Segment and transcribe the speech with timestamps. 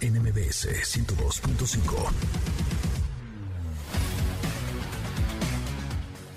[0.00, 2.75] NMBS 102.5.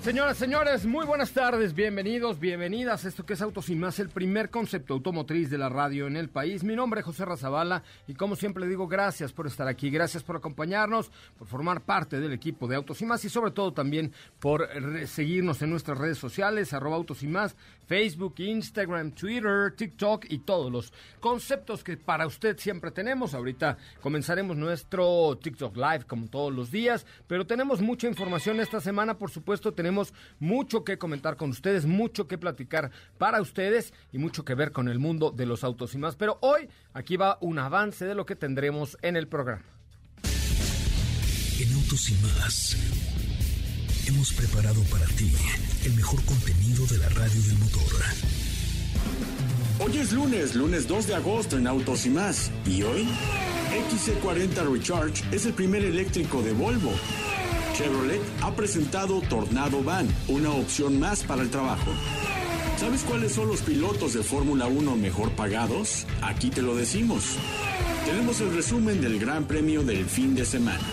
[0.02, 3.04] Señoras, señores, muy buenas tardes, bienvenidos, bienvenidas.
[3.04, 6.30] Esto que es Autos y Más, el primer concepto automotriz de la radio en el
[6.30, 6.64] país.
[6.64, 10.36] Mi nombre es José Razabala y como siempre digo, gracias por estar aquí, gracias por
[10.36, 14.70] acompañarnos, por formar parte del equipo de Autos y Más y sobre todo también por
[15.06, 17.54] seguirnos en nuestras redes sociales, arroba Autos y Más,
[17.86, 23.34] Facebook, Instagram, Twitter, TikTok y todos los conceptos que para usted siempre tenemos.
[23.34, 29.18] Ahorita comenzaremos nuestro TikTok Live como todos los días, pero tenemos mucha información esta semana,
[29.18, 34.18] por supuesto, tenemos tenemos mucho que comentar con ustedes, mucho que platicar para ustedes y
[34.18, 36.14] mucho que ver con el mundo de los autos y más.
[36.14, 39.64] Pero hoy aquí va un avance de lo que tendremos en el programa.
[40.22, 42.76] En Autos y más
[44.06, 45.32] hemos preparado para ti
[45.84, 47.92] el mejor contenido de la radio del motor.
[49.80, 52.52] Hoy es lunes, lunes 2 de agosto en Autos y más.
[52.64, 53.08] ¿Y hoy?
[53.90, 56.92] XC40 Recharge es el primer eléctrico de Volvo
[57.80, 61.90] Chevrolet ha presentado Tornado Van, una opción más para el trabajo.
[62.76, 66.04] ¿Sabes cuáles son los pilotos de Fórmula 1 mejor pagados?
[66.20, 67.38] Aquí te lo decimos.
[68.04, 70.84] Tenemos el resumen del Gran Premio del fin de semana.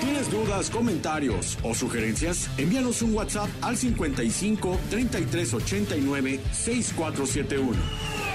[0.00, 2.48] ¿Tienes dudas, comentarios o sugerencias?
[2.56, 8.25] Envíanos un WhatsApp al 55 33 89 6471.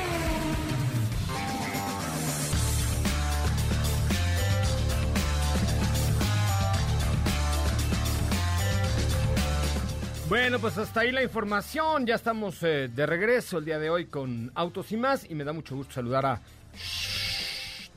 [10.31, 12.06] Bueno, pues hasta ahí la información.
[12.06, 15.30] Ya estamos eh, de regreso el día de hoy con Autos y más.
[15.30, 16.42] Y me da mucho gusto saludar a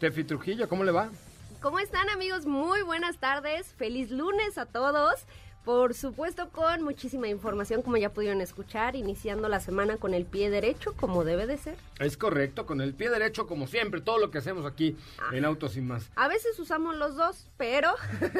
[0.00, 0.68] Tefi Trujillo.
[0.68, 1.10] ¿Cómo le va?
[1.62, 2.44] ¿Cómo están amigos?
[2.44, 3.72] Muy buenas tardes.
[3.74, 5.26] Feliz lunes a todos.
[5.64, 10.50] Por supuesto, con muchísima información, como ya pudieron escuchar, iniciando la semana con el pie
[10.50, 11.76] derecho, como debe de ser.
[11.98, 14.94] Es correcto, con el pie derecho, como siempre, todo lo que hacemos aquí
[15.32, 16.10] en Autos y Más.
[16.16, 17.94] A veces usamos los dos, pero...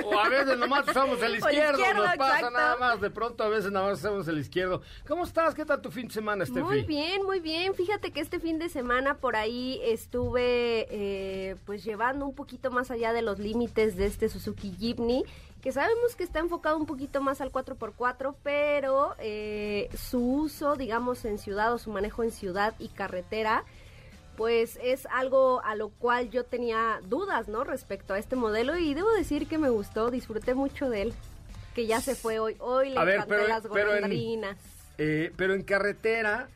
[0.04, 3.72] O a veces nomás usamos el izquierdo, nos pasa nada más, de pronto a veces
[3.72, 4.82] nada más usamos el izquierdo.
[5.08, 5.54] ¿Cómo estás?
[5.54, 6.60] ¿Qué tal tu fin de semana, Steffi?
[6.60, 7.74] Muy bien, muy bien.
[7.74, 12.91] Fíjate que este fin de semana por ahí estuve eh, pues llevando un poquito más
[12.91, 15.24] allá de los límites de este Suzuki Jimny
[15.64, 21.25] que sabemos que está enfocado un poquito más al 4x4, pero eh, su uso, digamos,
[21.25, 23.64] en ciudad o su manejo en ciudad y carretera,
[24.36, 27.64] pues es algo a lo cual yo tenía dudas, ¿no?
[27.64, 31.14] Respecto a este modelo y debo decir que me gustó, disfruté mucho de él,
[31.74, 32.56] que ya se fue hoy.
[32.58, 34.58] Hoy le encanté las golondrinas.
[34.98, 36.47] Eh, pero en carretera...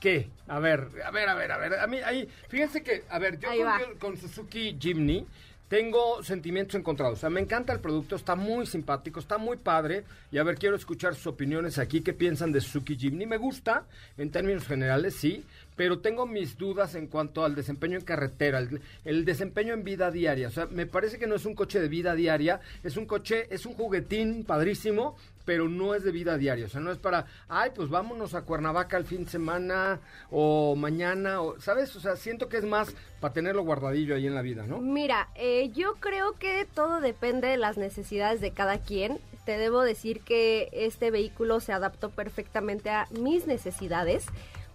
[0.00, 0.30] ¿Qué?
[0.46, 1.74] A ver, a ver, a ver, a ver.
[1.74, 5.26] A mí, ahí, fíjense que, a ver, yo con, con Suzuki Jimny,
[5.72, 7.16] tengo sentimientos encontrados.
[7.16, 10.04] O sea, me encanta el producto, está muy simpático, está muy padre.
[10.30, 12.02] Y a ver, quiero escuchar sus opiniones aquí.
[12.02, 13.24] ¿Qué piensan de Suzuki Jimny?
[13.24, 13.86] Me gusta,
[14.18, 15.46] en términos generales, sí
[15.76, 18.62] pero tengo mis dudas en cuanto al desempeño en carretera,
[19.04, 20.48] el, desempeño en vida diaria.
[20.48, 23.46] O sea, me parece que no es un coche de vida diaria, es un coche,
[23.50, 26.66] es un juguetín padrísimo, pero no es de vida diaria.
[26.66, 30.00] O sea, no es para, ay, pues vámonos a Cuernavaca el fin de semana
[30.30, 31.94] o mañana, o, ¿sabes?
[31.96, 34.78] O sea, siento que es más para tenerlo guardadillo ahí en la vida, ¿no?
[34.78, 39.18] Mira, eh, yo creo que todo depende de las necesidades de cada quien.
[39.44, 44.26] Te debo decir que este vehículo se adaptó perfectamente a mis necesidades.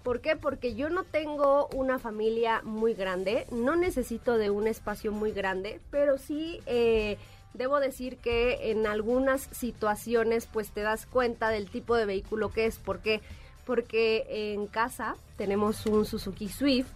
[0.08, 0.38] ¿Por qué?
[0.38, 5.82] Porque yo no tengo una familia muy grande, no necesito de un espacio muy grande,
[5.92, 7.18] pero sí eh,
[7.54, 12.68] debo decir que en algunas situaciones pues te das cuenta del tipo de vehículo que
[12.68, 12.78] es.
[12.78, 13.20] ¿Por qué?
[13.66, 16.88] Porque en casa tenemos un Suzuki Swift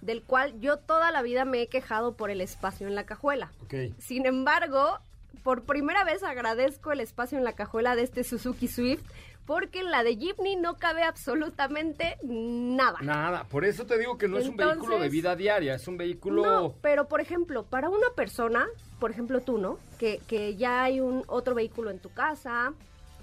[0.00, 3.52] del cual yo toda la vida me he quejado por el espacio en la cajuela.
[4.00, 4.98] Sin embargo,
[5.44, 9.04] por primera vez agradezco el espacio en la cajuela de este Suzuki Swift
[9.46, 12.98] porque en la de Jeepney no cabe absolutamente nada.
[13.00, 15.96] Nada, por eso te digo que no es un vehículo de vida diaria, es un
[15.96, 16.44] vehículo...
[16.44, 18.66] No, pero por ejemplo, para una persona,
[18.98, 19.78] por ejemplo tú, ¿no?
[19.98, 22.72] Que, que ya hay un otro vehículo en tu casa,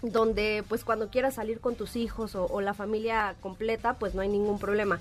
[0.02, 4.22] donde pues cuando quieras salir con tus hijos o, o la familia completa, pues no
[4.22, 5.00] hay ningún problema.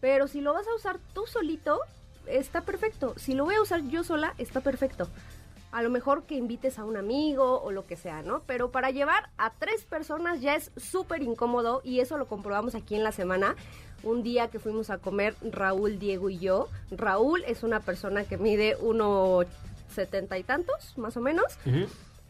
[0.00, 1.80] Pero si lo vas a usar tú solito,
[2.26, 3.14] está perfecto.
[3.16, 5.08] Si lo voy a usar yo sola, está perfecto.
[5.74, 8.44] A lo mejor que invites a un amigo o lo que sea, ¿no?
[8.46, 12.94] Pero para llevar a tres personas ya es súper incómodo y eso lo comprobamos aquí
[12.94, 13.56] en la semana.
[14.04, 16.68] Un día que fuimos a comer Raúl, Diego y yo.
[16.92, 19.40] Raúl es una persona que mide uno
[19.88, 21.58] setenta y tantos, más o menos.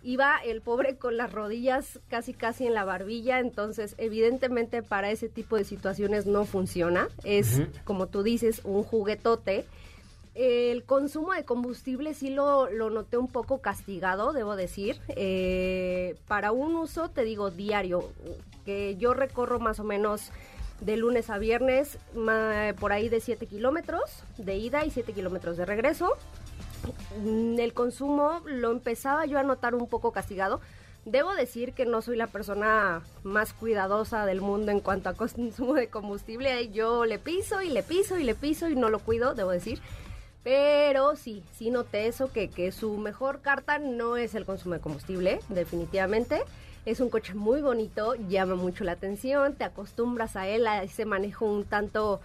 [0.02, 5.29] Iba el pobre con las rodillas casi casi en la barbilla, entonces evidentemente para ese
[5.29, 7.08] tipo de situaciones no funciona.
[7.25, 9.67] Es, como tú dices, un juguetote.
[10.35, 15.01] El consumo de combustible sí lo, lo noté un poco castigado, debo decir.
[15.11, 18.11] Eh, para un uso, te digo, diario,
[18.65, 20.33] que yo recorro más o menos
[20.81, 21.99] de lunes a viernes
[22.81, 26.11] por ahí de 7 kilómetros de ida y 7 kilómetros de regreso.
[27.23, 30.61] Mm, El consumo lo empezaba yo a notar un poco castigado.
[31.05, 35.75] Debo decir que no soy la persona más cuidadosa del mundo en cuanto a consumo
[35.75, 36.71] de combustible.
[36.71, 39.81] Yo le piso y le piso y le piso y no lo cuido, debo decir.
[40.44, 44.81] Pero sí, sí noté eso, que, que su mejor carta no es el consumo de
[44.81, 46.43] combustible, definitivamente.
[46.85, 51.06] Es un coche muy bonito, llama mucho la atención, te acostumbras a él, a ese
[51.06, 52.20] manejo un tanto,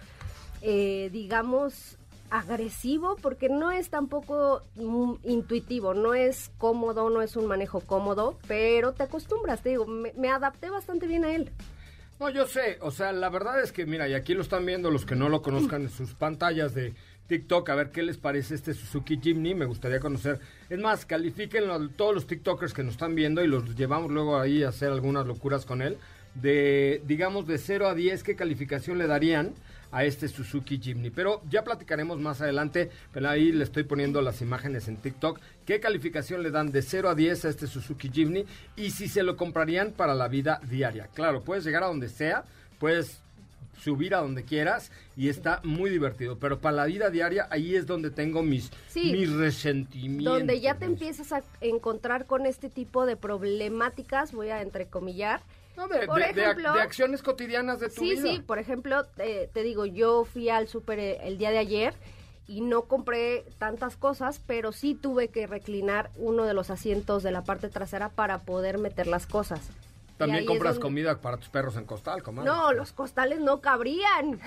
[0.60, 1.96] eh, digamos,
[2.28, 8.38] agresivo, porque no es tampoco mm, intuitivo, no es cómodo, no es un manejo cómodo,
[8.46, 11.50] pero te acostumbras, te digo, me, me adapté bastante bien a él.
[12.20, 14.90] No, yo sé, o sea, la verdad es que, mira, y aquí lo están viendo
[14.90, 16.92] los que no lo conozcan en sus pantallas de
[17.30, 20.40] TikTok, a ver qué les parece este Suzuki Jimny, me gustaría conocer.
[20.68, 24.40] Es más, califiquen a todos los TikTokers que nos están viendo y los llevamos luego
[24.40, 25.96] ahí a hacer algunas locuras con él.
[26.34, 29.54] De, digamos, de 0 a 10, ¿qué calificación le darían
[29.92, 31.10] a este Suzuki Jimny?
[31.10, 35.38] Pero ya platicaremos más adelante, pero ahí le estoy poniendo las imágenes en TikTok.
[35.64, 38.44] ¿Qué calificación le dan de 0 a 10 a este Suzuki Jimny?
[38.74, 41.06] Y si se lo comprarían para la vida diaria.
[41.14, 42.42] Claro, puedes llegar a donde sea,
[42.80, 43.22] puedes
[43.82, 46.38] subir a donde quieras y está muy divertido.
[46.38, 49.12] Pero para la vida diaria, ahí es donde tengo mis, Sí.
[49.12, 50.38] mis resentimientos.
[50.38, 55.42] Donde ya te empiezas a encontrar con este tipo de problemáticas, voy a entrecomillar.
[55.76, 58.22] No, de, Por de- ejemplo- de acciones cotidianas de tu Sí, vida.
[58.22, 61.94] sí, por ejemplo, te, te digo, yo fui al súper eh, el día de ayer
[62.46, 67.30] y no compré tantas cosas, pero sí tuve que reclinar uno de los asientos de
[67.30, 69.60] la parte trasera para poder meter las cosas.
[70.26, 72.48] También compras donde- comida para tus perros en costal, comadre.
[72.50, 74.40] No, los costales no cabrían.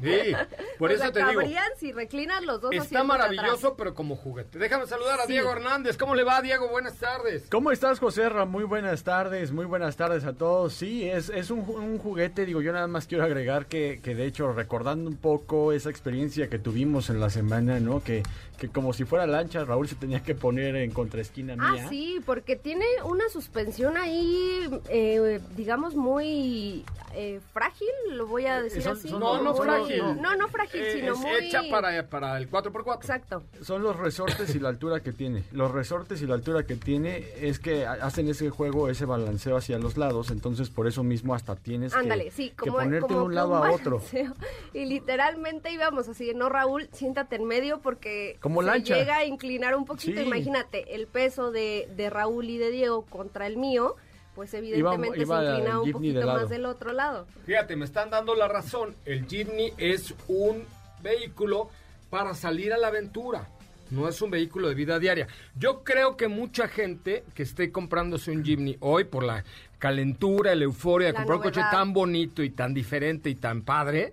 [0.00, 0.32] Sí,
[0.78, 1.32] por O eso sea, te digo.
[1.32, 4.58] cabrían si reclinas los dos Está maravilloso, pero como juguete.
[4.58, 5.32] Déjame saludar a Sí.
[5.32, 5.96] Diego Hernández.
[5.98, 6.68] ¿Cómo le va, Diego?
[6.68, 7.46] Buenas tardes.
[7.50, 8.44] ¿Cómo estás, José Ra?
[8.44, 10.72] Muy buenas tardes, muy buenas tardes a todos.
[10.74, 14.26] Sí, es, es un, un juguete, digo, yo nada más quiero agregar que, que de
[14.26, 18.02] hecho, recordando un poco esa experiencia que tuvimos en la semana, ¿no?
[18.02, 18.22] Que,
[18.58, 21.88] que como si fuera lancha, Raúl se tenía que poner en contraesquina Ah, mía.
[21.88, 26.84] sí, porque tiene una suspensión ahí, eh, digamos, muy
[27.14, 29.08] eh, frágil, lo voy a decir son- así.
[29.08, 30.02] son- No, no frágil.
[30.20, 31.30] No, no frágil, Eh, sino es muy...
[31.46, 32.96] hecha para, para el 4x4.
[32.96, 33.42] Exacto.
[33.62, 35.44] Son los resortes y la altura que tiene.
[35.52, 39.56] Los resortes y la altura que tiene es que ha- hacen ese juego, ese balanceo
[39.56, 43.24] hacia los lados, entonces por eso mismo hasta tienes que- sí, que, ponerte como de
[43.26, 44.00] un lado a otro.
[44.74, 48.96] Y literalmente íbamos así, de, no Raúl, siéntate en medio porque Como se lancha.
[48.96, 50.20] llega a inclinar un poquito.
[50.20, 50.26] Sí.
[50.26, 53.96] Imagínate, el peso de, de Raúl y de Diego contra el mío,
[54.38, 57.26] pues evidentemente iba se el inclina un de poquito más del otro lado.
[57.44, 58.94] Fíjate, me están dando la razón.
[59.04, 60.62] El Jimny es un
[61.02, 61.70] vehículo
[62.08, 63.48] para salir a la aventura.
[63.90, 65.26] No es un vehículo de vida diaria.
[65.56, 69.42] Yo creo que mucha gente que esté comprándose un Jimny hoy por la
[69.80, 73.62] calentura, la euforia de La comprar un coche tan bonito y tan diferente y tan
[73.62, 74.12] padre,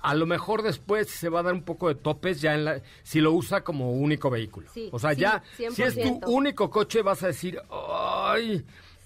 [0.00, 2.80] a lo mejor después se va a dar un poco de topes ya en la,
[3.04, 4.68] si lo usa como único vehículo.
[4.74, 6.24] Sí, o sea, sí, ya, si es tu 100%.
[6.26, 8.64] único coche, vas a decir, ay,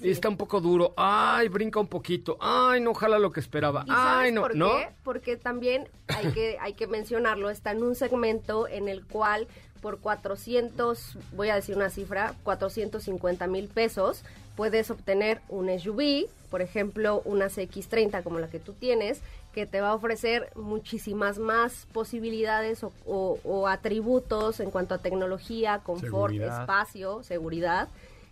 [0.08, 3.90] está un poco duro, ay, brinca un poquito, ay, no jala lo que esperaba, ¿Y
[3.90, 4.76] sabes ay, no, por ¿no?
[4.76, 4.88] qué?
[5.04, 9.46] Porque también hay que, hay que mencionarlo, está en un segmento en el cual
[9.82, 14.22] por 400, voy a decir una cifra, 450 mil pesos,
[14.56, 19.20] puedes obtener un SUV, por ejemplo, una CX30 como la que tú tienes,
[19.54, 24.98] que te va a ofrecer muchísimas más posibilidades o, o- o atributos en cuanto a
[24.98, 26.60] tecnología, confort, Seguridad.
[26.60, 27.88] espacio, seguridad,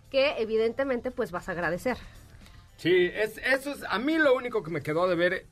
[0.09, 1.97] que evidentemente pues vas a agradecer.
[2.77, 5.45] Sí, es, eso es, a mí lo único que me quedó de ver,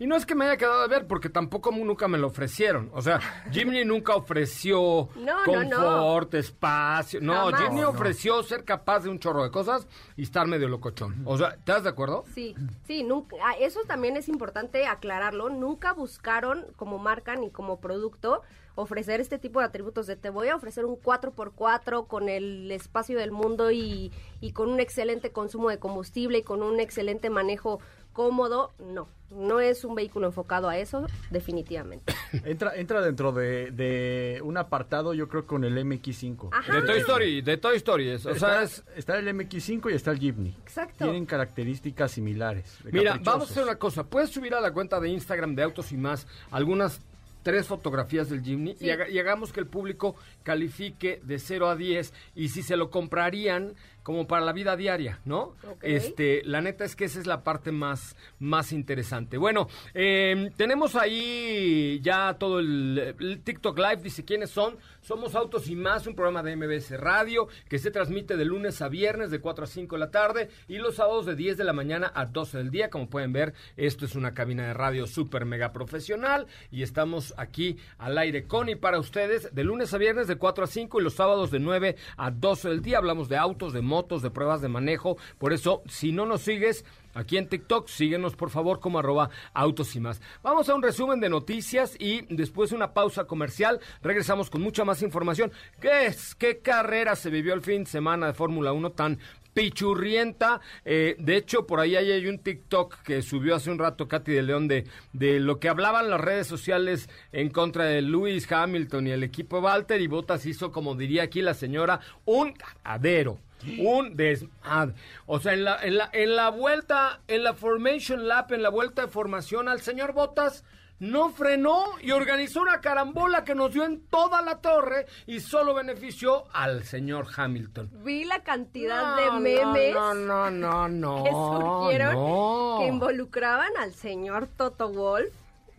[0.00, 2.88] Y no es que me haya quedado de ver, porque tampoco nunca me lo ofrecieron.
[2.94, 3.18] O sea,
[3.50, 5.76] Jimny nunca ofreció No, no, no.
[5.76, 7.20] confort, espacio.
[7.20, 7.62] No, Jamás.
[7.62, 11.20] Jimny No, ofreció ser capaz de un chorro de cosas y estar medio locochón.
[11.24, 12.24] O sea, ¿estás de acuerdo?
[12.32, 12.54] Sí,
[12.86, 15.48] sí, nunca, ah, eso también es importante aclararlo.
[15.48, 18.42] Nunca buscaron como marca ni como producto
[18.80, 23.18] ofrecer este tipo de atributos de te voy a ofrecer un 4x4 con el espacio
[23.18, 27.80] del mundo y, y con un excelente consumo de combustible y con un excelente manejo
[28.12, 28.72] cómodo.
[28.78, 32.12] No, no es un vehículo enfocado a eso, definitivamente.
[32.44, 36.48] Entra, entra dentro de, de un apartado, yo creo, con el MX5.
[36.52, 36.72] Ajá.
[36.80, 38.08] De Toy Story, de Toy Story.
[38.10, 38.84] es- O sea, está, es...
[38.96, 40.54] está el MX5 y está el Jeepney.
[40.62, 41.04] Exacto.
[41.04, 42.78] Tienen características similares.
[42.92, 44.04] Mira, vamos a hacer una cosa.
[44.04, 47.00] Puedes subir a la cuenta de Instagram de Autos y Más algunas
[47.42, 48.86] tres fotografías del Jimny Sí.
[48.86, 52.76] y, haga- y hagamos que el público califique de 0 a 10 y si se
[52.76, 53.74] lo comprarían
[54.08, 55.54] como para la vida diaria, ¿no?
[55.82, 59.36] Este, la neta es que esa es la parte más, más interesante.
[59.36, 64.78] Bueno, eh, tenemos ahí ya todo el, el TikTok Live, dice quiénes son.
[65.08, 68.88] Somos Autos y Más, un programa de MBS Radio que se transmite de lunes a
[68.88, 71.72] viernes de 4 a 5 de la tarde y los sábados de 10 de la
[71.72, 72.90] mañana a 12 del día.
[72.90, 77.78] Como pueden ver, esto es una cabina de radio súper mega profesional y estamos aquí
[77.96, 81.04] al aire con y para ustedes de lunes a viernes de 4 a 5 y
[81.04, 82.98] los sábados de 9 a 12 del día.
[82.98, 85.16] Hablamos de autos, de motos, de pruebas de manejo.
[85.38, 86.84] Por eso, si no nos sigues,
[87.18, 90.20] Aquí en TikTok, síguenos por favor como arroba autos y más.
[90.40, 94.84] Vamos a un resumen de noticias y después de una pausa comercial regresamos con mucha
[94.84, 95.50] más información.
[95.80, 96.36] ¿Qué es?
[96.36, 99.18] ¿Qué carrera se vivió el fin de semana de Fórmula 1 tan
[99.52, 100.60] pichurrienta?
[100.84, 104.42] Eh, de hecho, por ahí hay un TikTok que subió hace un rato Katy de
[104.42, 109.10] León de, de lo que hablaban las redes sociales en contra de Lewis Hamilton y
[109.10, 113.40] el equipo Walter y Bottas hizo, como diría aquí la señora, un cagadero.
[113.78, 114.94] Un desmadre.
[115.26, 118.70] O sea, en la, en la, en la vuelta, en la Formation Lap, en la
[118.70, 120.64] vuelta de formación, al señor Botas
[121.00, 125.72] no frenó y organizó una carambola que nos dio en toda la torre y solo
[125.72, 127.88] benefició al señor Hamilton.
[128.04, 131.22] Vi la cantidad No, de no, memes No, no, no, no.
[131.24, 132.76] que surgieron no.
[132.80, 135.32] que involucraban al señor Toto Wolf.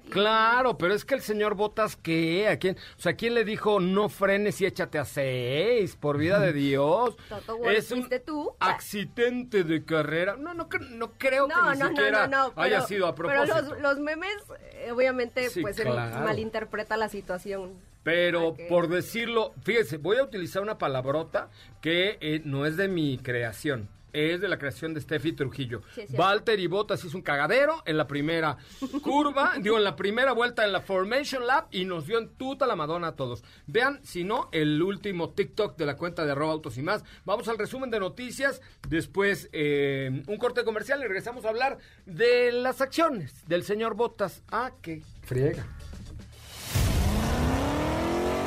[0.10, 2.48] Claro, pero es que el señor Botas, ¿qué?
[2.48, 2.78] ¿A quién?
[2.98, 5.96] O sea, ¿quién le dijo no frenes y échate a seis?
[5.96, 7.16] Por vida de Dios.
[7.30, 8.54] Toto es un ¿fuiste tú?
[8.60, 10.36] accidente de carrera.
[10.38, 12.62] No, no, no creo que No, ni no, no, siquiera no, no.
[12.62, 13.54] haya sido a propósito.
[13.56, 14.36] Pero los, los memes,
[14.74, 16.24] eh, obviamente, Sí, pues claro.
[16.26, 17.74] malinterpreta la situación.
[18.04, 21.50] Pero por decirlo, fíjese, voy a utilizar una palabrota
[21.82, 23.90] que eh, no es de mi creación.
[24.14, 25.82] Es de la creación de Steffi Trujillo.
[25.94, 26.06] Sí.
[26.12, 28.58] Walter y Bottas hizo un cagadero en la primera
[29.02, 32.68] curva, digo, en la primera vuelta en la Formation Lab y nos dio en tuta
[32.68, 33.44] la Madonna a todos.
[33.68, 37.04] Vean, si no, el último TikTok de la cuenta de arroba autos y más.
[37.26, 42.52] Vamos al resumen de noticias, después eh, un corte comercial y regresamos a hablar de
[42.52, 44.44] las acciones del señor Bottas.
[44.52, 45.66] Ah, qué friega.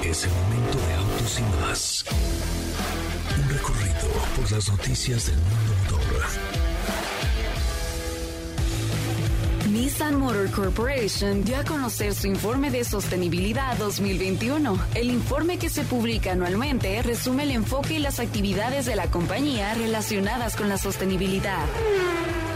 [0.04, 2.04] Es el momento de autos y más.
[3.38, 6.22] Un recorrido por las noticias del mundo motor.
[9.70, 14.78] Nissan Motor Corporation dio a conocer su informe de sostenibilidad 2021.
[14.94, 19.72] El informe que se publica anualmente resume el enfoque y las actividades de la compañía
[19.74, 21.66] relacionadas con la sostenibilidad.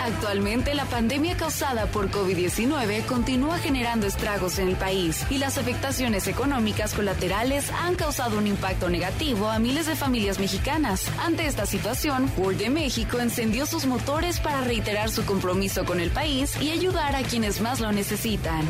[0.07, 6.29] Actualmente la pandemia causada por COVID-19 continúa generando estragos en el país y las afectaciones
[6.29, 11.11] económicas colaterales han causado un impacto negativo a miles de familias mexicanas.
[11.19, 16.11] Ante esta situación, Ford de México encendió sus motores para reiterar su compromiso con el
[16.13, 18.65] país y ayudar a quienes más lo necesitan.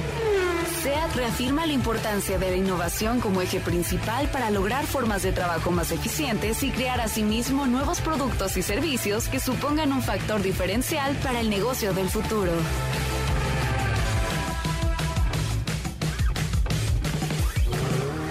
[0.86, 5.72] SEAT reafirma la importancia de la innovación como eje principal para lograr formas de trabajo
[5.72, 11.40] más eficientes y crear asimismo nuevos productos y servicios que supongan un factor diferencial para
[11.40, 12.52] el negocio del futuro.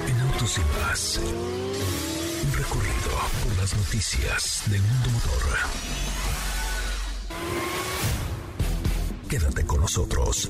[0.07, 1.19] En autos y más.
[2.45, 3.11] Un recorrido
[3.43, 5.41] por las noticias del mundo motor.
[9.27, 10.49] Quédate con nosotros.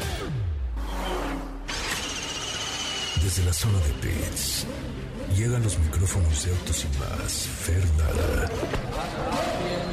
[3.31, 4.67] Desde la zona de pits,
[5.37, 8.49] llegan los micrófonos de Autos y más, Fernanda.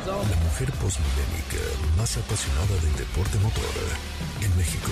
[0.06, 1.62] La mujer postmodernica
[1.96, 4.90] más apasionada del deporte motor en México.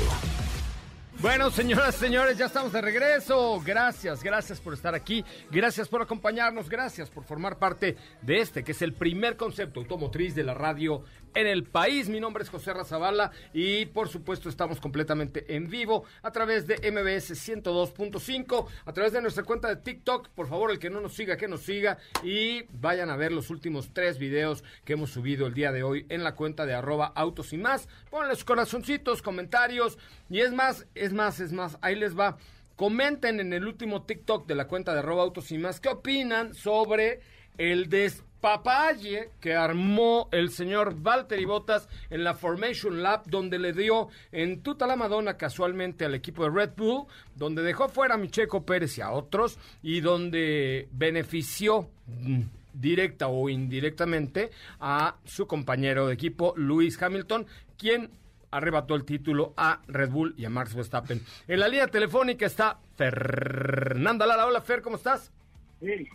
[1.19, 3.61] Bueno, señoras, señores, ya estamos de regreso.
[3.65, 5.25] Gracias, gracias por estar aquí.
[5.51, 6.69] Gracias por acompañarnos.
[6.69, 11.03] Gracias por formar parte de este, que es el primer concepto automotriz de la radio
[11.37, 12.09] en el país.
[12.09, 16.77] Mi nombre es José Razabala y por supuesto estamos completamente en vivo a través de
[16.91, 20.31] MBS 102.5, a través de nuestra cuenta de TikTok.
[20.31, 23.51] Por favor, el que no nos siga, que nos siga y vayan a ver los
[23.51, 27.13] últimos tres videos que hemos subido el día de hoy en la cuenta de arroba
[27.15, 27.87] autos y más.
[28.11, 29.99] Ponle sus corazoncitos, comentarios
[30.31, 32.39] y es más, es más, es más, ahí les va.
[32.77, 36.55] Comenten en el último TikTok de la cuenta de arroba autos y más qué opinan
[36.55, 37.21] sobre
[37.59, 43.73] el des papaye que armó el señor Valtteri Bottas en la Formation Lab, donde le
[43.73, 48.19] dio en tuta la Madonna casualmente al equipo de Red Bull, donde dejó fuera a
[48.19, 54.51] Micheco Pérez y a otros, y donde benefició mm, directa o indirectamente
[54.81, 57.47] a su compañero de equipo, Lewis Hamilton,
[57.79, 58.11] quien
[58.51, 61.23] arrebató el título a Red Bull y a Max Verstappen.
[61.49, 64.47] En la línea telefónica está Fernanda Lara.
[64.47, 65.33] Hola Fer, ¿cómo estás?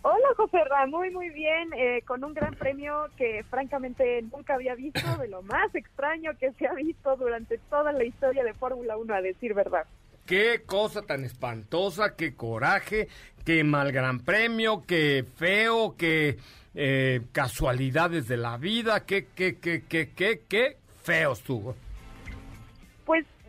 [0.01, 4.73] Hola José Ra, muy muy bien, eh, con un gran premio que francamente nunca había
[4.73, 8.97] visto, de lo más extraño que se ha visto durante toda la historia de Fórmula
[8.97, 9.85] 1, a decir verdad.
[10.25, 13.07] Qué cosa tan espantosa, qué coraje,
[13.45, 16.37] qué mal gran premio, qué feo, qué
[16.73, 21.75] eh, casualidades de la vida, qué, qué, qué, qué, qué, qué feo estuvo.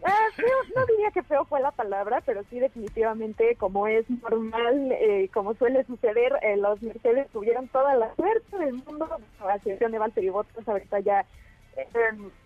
[0.03, 4.91] Pues Ah, no diría que feo fue la palabra, pero sí definitivamente, como es normal,
[4.93, 9.09] eh, como suele suceder, eh, los Mercedes tuvieron toda la suerte del mundo,
[9.41, 11.25] a excepción de Valtteri Bottas, ahorita ya
[11.77, 11.87] eh,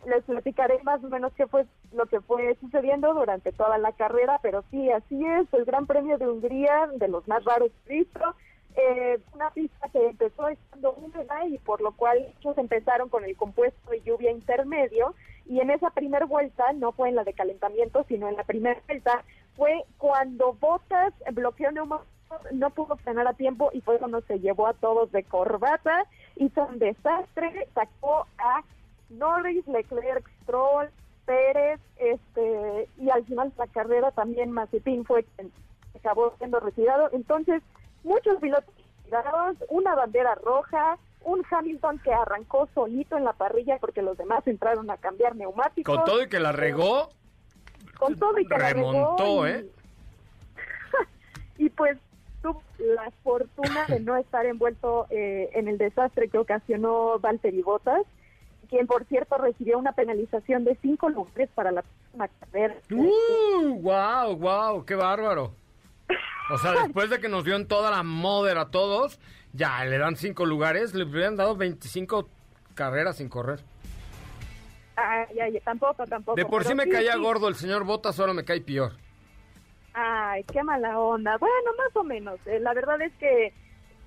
[0.07, 4.39] les platicaré más o menos qué fue lo que fue sucediendo durante toda la carrera,
[4.43, 8.35] pero sí, así es, el Gran Premio de Hungría, de los más raros visto,
[8.77, 13.37] eh, una pista que empezó estando húmeda y por lo cual ellos empezaron con el
[13.37, 15.15] compuesto de lluvia intermedio
[15.47, 18.81] y en esa primera vuelta, no fue en la de calentamiento, sino en la primera
[18.87, 19.25] vuelta,
[19.57, 22.13] fue cuando Botas bloqueó neumáticos,
[22.53, 26.05] no pudo frenar a tiempo y fue cuando se llevó a todos de corbata,
[26.35, 28.63] hizo un desastre, sacó a
[29.09, 30.91] Norris, Leclerc, Stroll,
[31.25, 35.53] Pérez, este, y al final la carrera también Mazepin fue quien
[35.95, 37.09] acabó siendo retirado.
[37.13, 37.63] Entonces,
[38.07, 38.73] muchos pilotos
[39.69, 44.91] una bandera roja, un Hamilton que arrancó solito en la parrilla porque los demás entraron
[44.91, 45.95] a cambiar neumáticos.
[45.95, 47.11] Con todo y que la regó.
[47.99, 49.47] Con todo y que remontó, la regó.
[49.47, 49.67] ¿eh?
[51.59, 51.99] y pues
[52.43, 58.03] tuvo la fortuna de no estar envuelto eh, en el desastre que ocasionó Valtteri Bottas,
[58.69, 62.77] quien por cierto recibió una penalización de cinco lugares para la próxima carrera.
[62.91, 63.81] ¡Uh!
[63.81, 64.85] ¡Wow, wow!
[64.85, 65.53] ¡Qué bárbaro!
[66.51, 69.19] O sea, después de que nos dio en toda la moda a todos,
[69.53, 72.29] ya le dan cinco lugares, le hubieran dado 25
[72.75, 73.61] carreras sin correr.
[74.97, 76.37] Ay, ay, tampoco, tampoco.
[76.37, 78.93] De por sí me caía gordo el señor Botas, ahora me cae peor.
[79.93, 81.37] Ay, qué mala onda.
[81.39, 82.39] Bueno, más o menos.
[82.47, 83.53] Eh, la verdad es que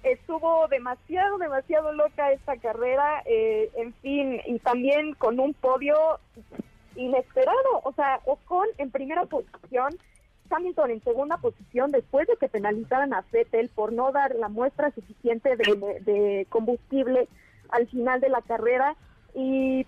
[0.03, 3.21] estuvo demasiado, demasiado loca esta carrera.
[3.25, 5.95] Eh, en fin, y también con un podio
[6.95, 7.81] inesperado.
[7.83, 9.89] O sea, Ocon en primera posición,
[10.49, 14.91] Hamilton en segunda posición después de que penalizaran a Vettel por no dar la muestra
[14.91, 17.27] suficiente de, combustible
[17.69, 18.95] al final de la carrera.
[19.35, 19.85] Y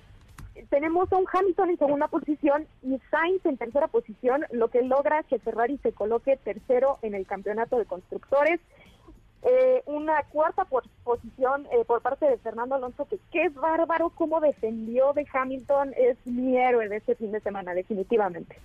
[0.70, 5.24] tenemos a un Hamilton en segunda posición y Sainz en tercera posición, lo que logra
[5.24, 8.60] que Ferrari se coloque tercero en el campeonato de constructores.
[9.44, 10.68] Eh, una cuarta
[11.04, 16.16] posición eh, por parte de Fernando Alonso, que qué bárbaro cómo defendió de Hamilton, es
[16.26, 18.56] mi héroe de este fin de semana, definitivamente.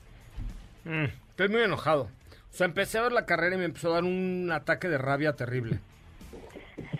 [0.86, 2.02] Mm, estoy muy enojado.
[2.04, 4.98] O sea, empecé a ver la carrera y me empezó a dar un ataque de
[4.98, 5.80] rabia terrible.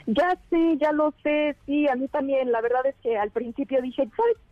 [0.07, 2.51] Ya sé, ya lo sé, sí, a mí también.
[2.51, 4.09] La verdad es que al principio dije,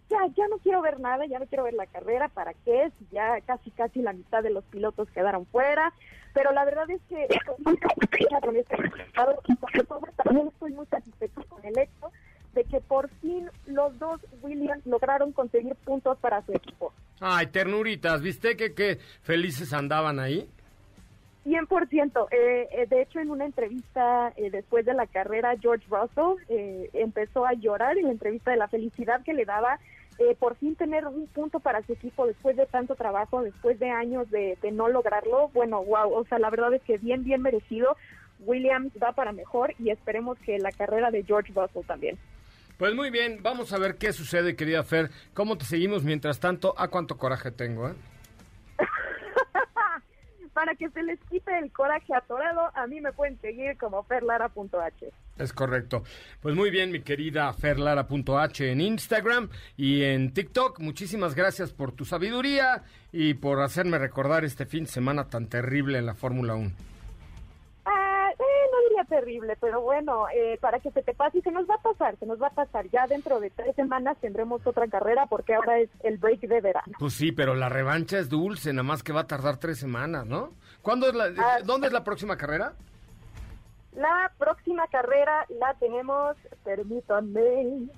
[0.09, 2.92] Ya, ya no quiero ver nada, ya no quiero ver la carrera, ¿para qué?
[3.11, 5.92] Ya casi, casi la mitad de los pilotos quedaron fuera.
[6.33, 7.29] Pero la verdad es que
[10.23, 12.12] también estoy muy satisfecho con el hecho
[12.55, 16.93] de que por fin los dos Williams lograron conseguir puntos para su equipo.
[17.21, 20.49] Ay, ternuritas, ¿viste que, que felices andaban ahí?
[21.45, 22.29] 100%.
[22.31, 26.88] Eh, eh, de hecho, en una entrevista eh, después de la carrera, George Russell eh,
[26.95, 29.79] empezó a llorar en la entrevista de la felicidad que le daba
[30.19, 33.90] eh, por fin tener un punto para su equipo después de tanto trabajo, después de
[33.90, 35.49] años de, de no lograrlo.
[35.49, 37.97] Bueno, wow, o sea, la verdad es que bien, bien merecido.
[38.40, 42.19] Williams va para mejor y esperemos que la carrera de George Russell también.
[42.85, 45.11] Pues muy bien, vamos a ver qué sucede, querida Fer.
[45.33, 46.75] ¿Cómo te seguimos mientras tanto?
[46.77, 47.94] ¿A cuánto coraje tengo, eh?
[50.53, 55.11] Para que se les quite el coraje atorado, a mí me pueden seguir como ferlara.h.
[55.38, 56.03] Es correcto.
[56.42, 60.79] Pues muy bien, mi querida ferlara.h en Instagram y en TikTok.
[60.81, 65.97] Muchísimas gracias por tu sabiduría y por hacerme recordar este fin de semana tan terrible
[65.97, 66.93] en la Fórmula 1.
[69.14, 72.16] Terrible, pero bueno, eh, para que se te pase y se nos va a pasar,
[72.18, 72.88] se nos va a pasar.
[72.90, 76.92] Ya dentro de tres semanas tendremos otra carrera porque ahora es el break de verano.
[76.98, 80.27] Pues sí, pero la revancha es dulce, nada más que va a tardar tres semanas,
[80.27, 80.50] ¿no?
[80.83, 82.74] ¿Cuándo es la, Ah, ¿Dónde es la próxima carrera?
[83.94, 87.88] La próxima carrera la tenemos, permítanme,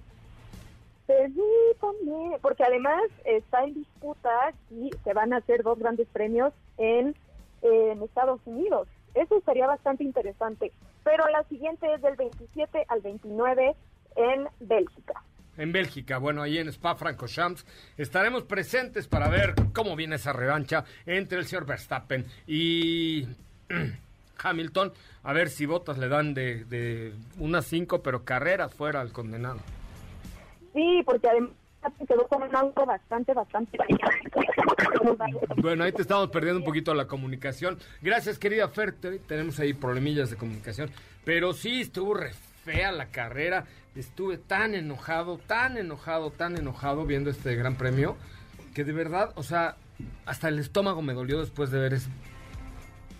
[1.06, 7.16] permítanme, porque además está en disputa y se van a hacer dos grandes premios en,
[7.62, 8.86] en Estados Unidos.
[9.14, 10.72] Eso sería bastante interesante.
[11.06, 13.76] Pero la siguiente es del 27 al 29
[14.16, 15.22] en Bélgica.
[15.56, 17.64] En Bélgica, bueno, ahí en Spa Francorchamps
[17.96, 23.24] estaremos presentes para ver cómo viene esa revancha entre el señor Verstappen y
[24.42, 24.92] Hamilton,
[25.22, 29.60] a ver si botas le dan de, de unas cinco, pero carreras fuera al condenado.
[30.74, 31.52] Sí, porque además
[31.98, 33.78] se quedó con un auto bastante, bastante...
[35.56, 37.78] Bueno, ahí te estamos perdiendo un poquito la comunicación.
[38.02, 38.92] Gracias, querida Fer.
[38.92, 40.90] te- Tenemos ahí problemillas de comunicación.
[41.24, 42.32] Pero sí, estuvo re
[42.64, 43.64] fea la carrera.
[43.94, 48.16] Estuve tan enojado, tan enojado, tan enojado viendo este gran premio.
[48.74, 49.76] Que de verdad, o sea,
[50.26, 52.10] hasta el estómago me dolió después de ver ese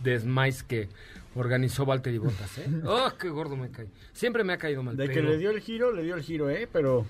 [0.02, 0.88] desmais que
[1.35, 2.66] organizó Valtteri Bottas, ¿eh?
[2.85, 3.87] ¡Oh, qué gordo me cae!
[4.12, 4.96] Siempre me ha caído mal.
[4.96, 6.68] De que pero- le dio el giro, le dio el giro, ¿eh?
[6.70, 7.07] Pero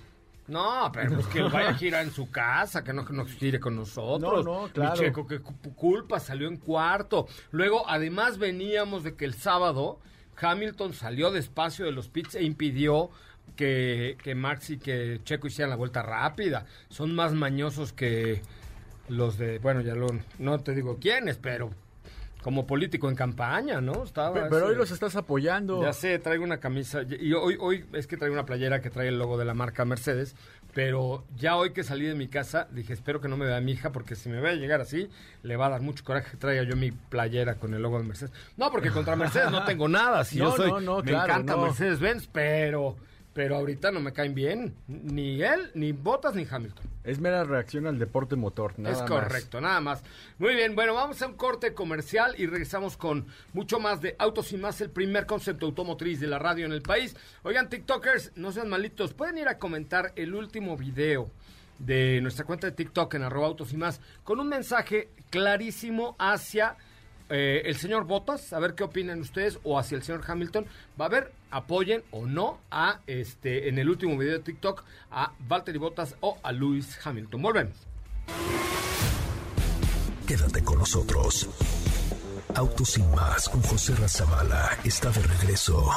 [0.48, 3.58] no, pero pues que vaya a girar en su casa, que no, que no gire
[3.60, 4.44] con nosotros.
[4.44, 4.92] No, no, claro.
[4.92, 7.26] Mi Checo, que cu- culpa, salió en cuarto.
[7.50, 9.98] Luego, además, veníamos de que el sábado
[10.40, 13.10] Hamilton salió despacio de los pits e impidió
[13.56, 16.66] que, que Max y que Checo hicieran la vuelta rápida.
[16.90, 18.42] Son más mañosos que
[19.08, 21.70] los de, bueno, ya lo, no te digo quiénes, pero
[22.46, 24.04] como político en campaña, ¿no?
[24.04, 25.82] Estaba Pe- Pero ese- hoy los estás apoyando.
[25.82, 27.02] ya sé, traigo una camisa.
[27.02, 29.84] Y hoy, hoy es que traigo una playera que trae el logo de la marca
[29.84, 30.36] Mercedes.
[30.72, 33.72] Pero ya hoy que salí de mi casa, dije, espero que no me vea mi
[33.72, 35.08] hija, porque si me ve a llegar así,
[35.42, 38.04] le va a dar mucho coraje que traiga yo mi playera con el logo de
[38.04, 38.32] Mercedes.
[38.56, 40.22] No, porque contra Mercedes no tengo nada.
[40.24, 41.62] Si yo No, soy, no, no, me claro, encanta no.
[41.62, 42.94] Mercedes-Benz, pero,
[43.34, 44.72] pero ahorita no me caen bien.
[44.86, 46.86] Ni él, ni Bottas, ni Hamilton.
[47.06, 48.76] Es mera reacción al deporte motor.
[48.78, 49.08] Nada es más.
[49.08, 50.02] correcto, nada más.
[50.38, 54.52] Muy bien, bueno, vamos a un corte comercial y regresamos con mucho más de Autos
[54.52, 57.16] y Más, el primer concepto automotriz de la radio en el país.
[57.44, 61.30] Oigan, TikTokers, no sean malitos, pueden ir a comentar el último video
[61.78, 66.76] de nuestra cuenta de TikTok en arroba Autos y Más con un mensaje clarísimo hacia
[67.28, 70.66] eh, el señor Botas, a ver qué opinan ustedes, o hacia el señor Hamilton.
[71.00, 75.32] Va a ver, apoyen o no a este en el último video de TikTok a
[75.48, 77.42] Valtteri Botas o a Lewis Hamilton.
[77.42, 77.76] Volvemos.
[80.26, 81.48] Quédate con nosotros.
[82.54, 85.90] Autos sin más con José Razabala está de regreso.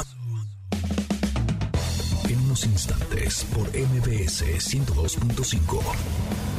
[2.28, 6.59] En unos instantes por MBS 102.5.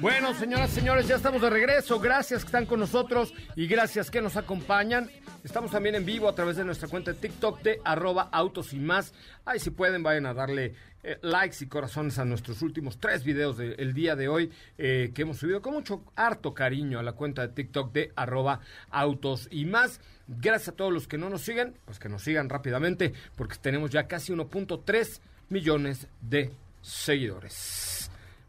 [0.00, 1.98] Bueno, señoras y señores, ya estamos de regreso.
[1.98, 5.10] Gracias que están con nosotros y gracias que nos acompañan.
[5.42, 8.78] Estamos también en vivo a través de nuestra cuenta de TikTok de arroba autos y
[8.78, 9.14] más.
[9.46, 13.56] Ahí si pueden, vayan a darle eh, likes y corazones a nuestros últimos tres videos
[13.56, 17.46] del día de hoy eh, que hemos subido con mucho harto cariño a la cuenta
[17.46, 20.00] de TikTok de arroba autos y más.
[20.28, 23.90] Gracias a todos los que no nos siguen, pues que nos sigan rápidamente porque tenemos
[23.90, 26.50] ya casi 1.3 millones de
[26.82, 27.95] seguidores.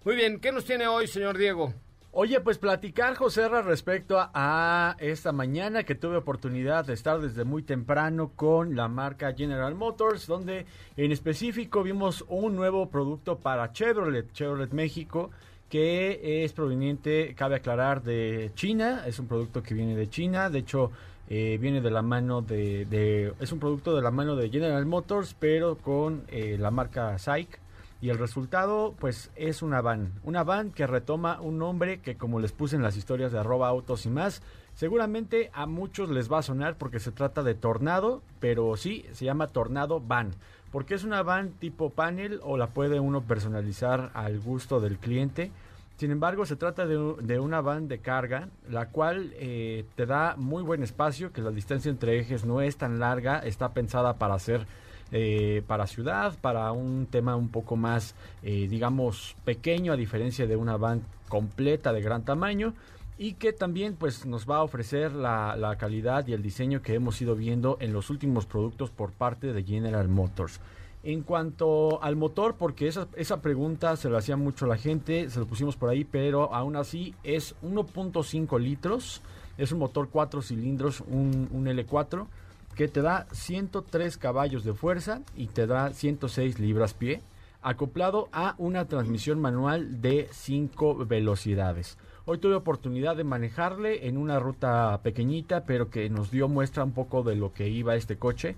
[0.08, 1.74] Muy bien, ¿qué nos tiene hoy, señor Diego?
[2.14, 7.62] Oye, pues platicar, José, respecto a, esta mañana que tuve oportunidad de estar desde muy
[7.62, 10.66] temprano con la marca General Motors, donde
[10.96, 15.30] en específico vimos un nuevo producto para Chevrolet, Chevrolet México,
[15.70, 20.60] que es proveniente, cabe aclarar, de China, es un producto que viene de China, de
[20.60, 20.90] hecho
[21.30, 24.86] eh, viene de la mano de, de- es un producto de la mano de General
[24.86, 27.67] Motors, pero con eh, la marca SAIC.
[28.00, 30.14] Y el resultado, pues, es una van.
[30.24, 33.68] Una van que retoma un nombre que, como les puse en las historias de arroba
[33.70, 34.44] autos y más,
[34.76, 39.26] seguramente a muchos les va a sonar porque se trata de Tornado, pero sí, se
[39.26, 40.32] llama Tornado Van.
[40.72, 45.52] Porque es una van tipo panel o la puede uno personalizar al gusto del cliente.
[45.96, 50.36] Sin embargo, se trata de, de una van de carga, la cual eh, te da
[50.38, 54.36] muy buen espacio, que la distancia entre ejes no es tan larga, está pensada para
[54.36, 54.68] hacer
[55.12, 60.56] eh, para ciudad, para un tema un poco más, eh, digamos, pequeño, a diferencia de
[60.56, 62.74] una van completa de gran tamaño.
[63.20, 67.20] y que también pues nos va a ofrecer la, calidad y el diseño que hemos
[67.20, 70.60] ido viendo en los últimos productos por parte de General Motors.
[71.02, 75.48] En cuanto al motor, porque esa, pregunta se lo hacía mucho la gente, se lo
[75.48, 79.24] pusimos por ahí, pero aún así es 1.5 litros,
[79.58, 82.28] es un motor 4 cilindros, un L4,
[82.78, 87.24] que te da 103 caballos de fuerza y te da 106 libras pie,
[87.64, 91.98] acoplado a una transmisión manual de 5 velocidades.
[92.26, 96.92] Hoy tuve oportunidad de manejarle en una ruta pequeñita, pero que nos dio muestra un
[96.92, 98.56] poco de lo que iba este coche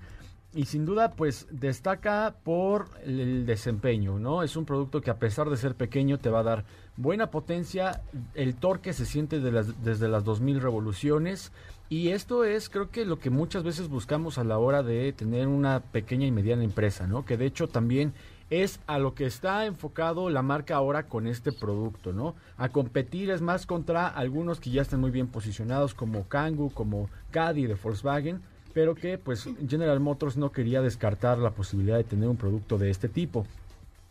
[0.54, 4.44] y sin duda pues destaca por el desempeño, ¿no?
[4.44, 6.66] Es un producto que a pesar de ser pequeño te va a dar
[6.98, 8.02] buena potencia,
[8.34, 11.54] el torque se siente de las, desde las 2000 revoluciones
[11.90, 15.48] y esto es creo que lo que muchas veces buscamos a la hora de tener
[15.48, 17.26] una pequeña y mediana empresa, ¿no?
[17.26, 18.14] Que de hecho también
[18.50, 22.36] es a lo que está enfocado la marca ahora con este producto, ¿no?
[22.58, 27.10] A competir es más contra algunos que ya están muy bien posicionados como Kangoo, como
[27.32, 28.42] Caddy de Volkswagen,
[28.74, 32.90] pero que pues General Motors no quería descartar la posibilidad de tener un producto de
[32.90, 33.46] este tipo.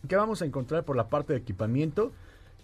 [0.06, 2.12] ¿Qué vamos a encontrar por la parte de equipamiento?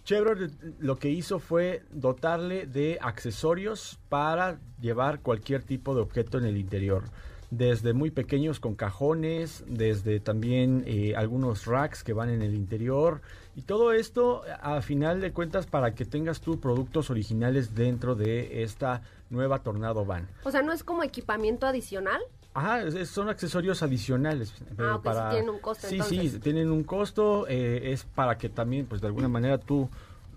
[0.05, 6.45] Chevrolet lo que hizo fue dotarle de accesorios para llevar cualquier tipo de objeto en
[6.45, 7.05] el interior.
[7.49, 13.21] Desde muy pequeños con cajones, desde también eh, algunos racks que van en el interior.
[13.55, 18.63] Y todo esto, a final de cuentas, para que tengas tus productos originales dentro de
[18.63, 20.27] esta nueva Tornado Van.
[20.43, 22.21] O sea, ¿no es como equipamiento adicional?
[22.55, 24.53] Ajá, es- son accesorios adicionales.
[24.61, 26.31] eh, Ah, ok, sí tienen un costo, Sí, entonces.
[26.31, 27.45] sí, tienen un costo.
[27.47, 29.89] eh, es para que también, pues de alguna manera tú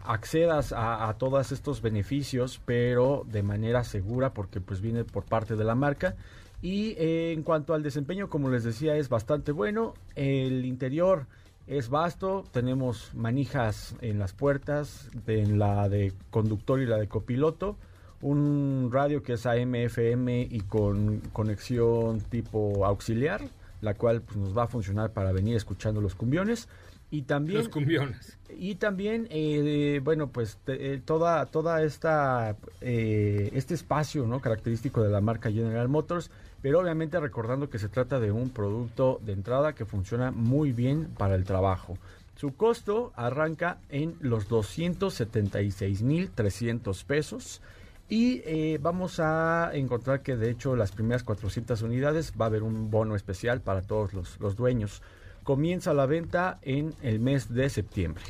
[0.05, 5.55] accedas a, a todos estos beneficios, pero de manera segura, porque pues viene por parte
[5.57, 6.17] de la marca.
[6.61, 9.95] Y eh, en cuanto al desempeño, como les decía, es bastante bueno.
[10.17, 11.27] El interior
[11.69, 17.77] es vasto, tenemos manijas en las puertas, en la de conductor y la de copiloto
[18.21, 23.43] un radio que es AM, FM y con conexión tipo auxiliar,
[23.81, 26.69] la cual pues, nos va a funcionar para venir escuchando los cumbiones.
[27.11, 28.37] Y también, Los cumbiones.
[28.51, 34.41] y también eh, bueno, pues eh, toda, toda esta, eh, este espacio ¿no?
[34.41, 39.21] característico de la marca General Motors, pero obviamente recordando que se trata de un producto
[39.25, 41.97] de entrada que funciona muy bien para el trabajo.
[42.37, 47.63] Su costo arranca en los 276.300 pesos.
[48.09, 52.63] Y eh, vamos a encontrar que de hecho las primeras 400 unidades va a haber
[52.63, 55.03] un bono especial para todos los, los dueños.
[55.45, 58.25] Comienza la venta en el mes de septiembre.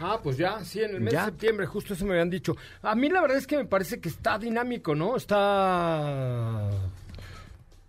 [0.00, 1.20] Ah, pues ya, sí, en el mes Ya.
[1.20, 2.56] de septiembre, justo eso me habían dicho.
[2.82, 5.16] A mí la verdad es que me parece que está dinámico, ¿no?
[5.16, 6.70] Está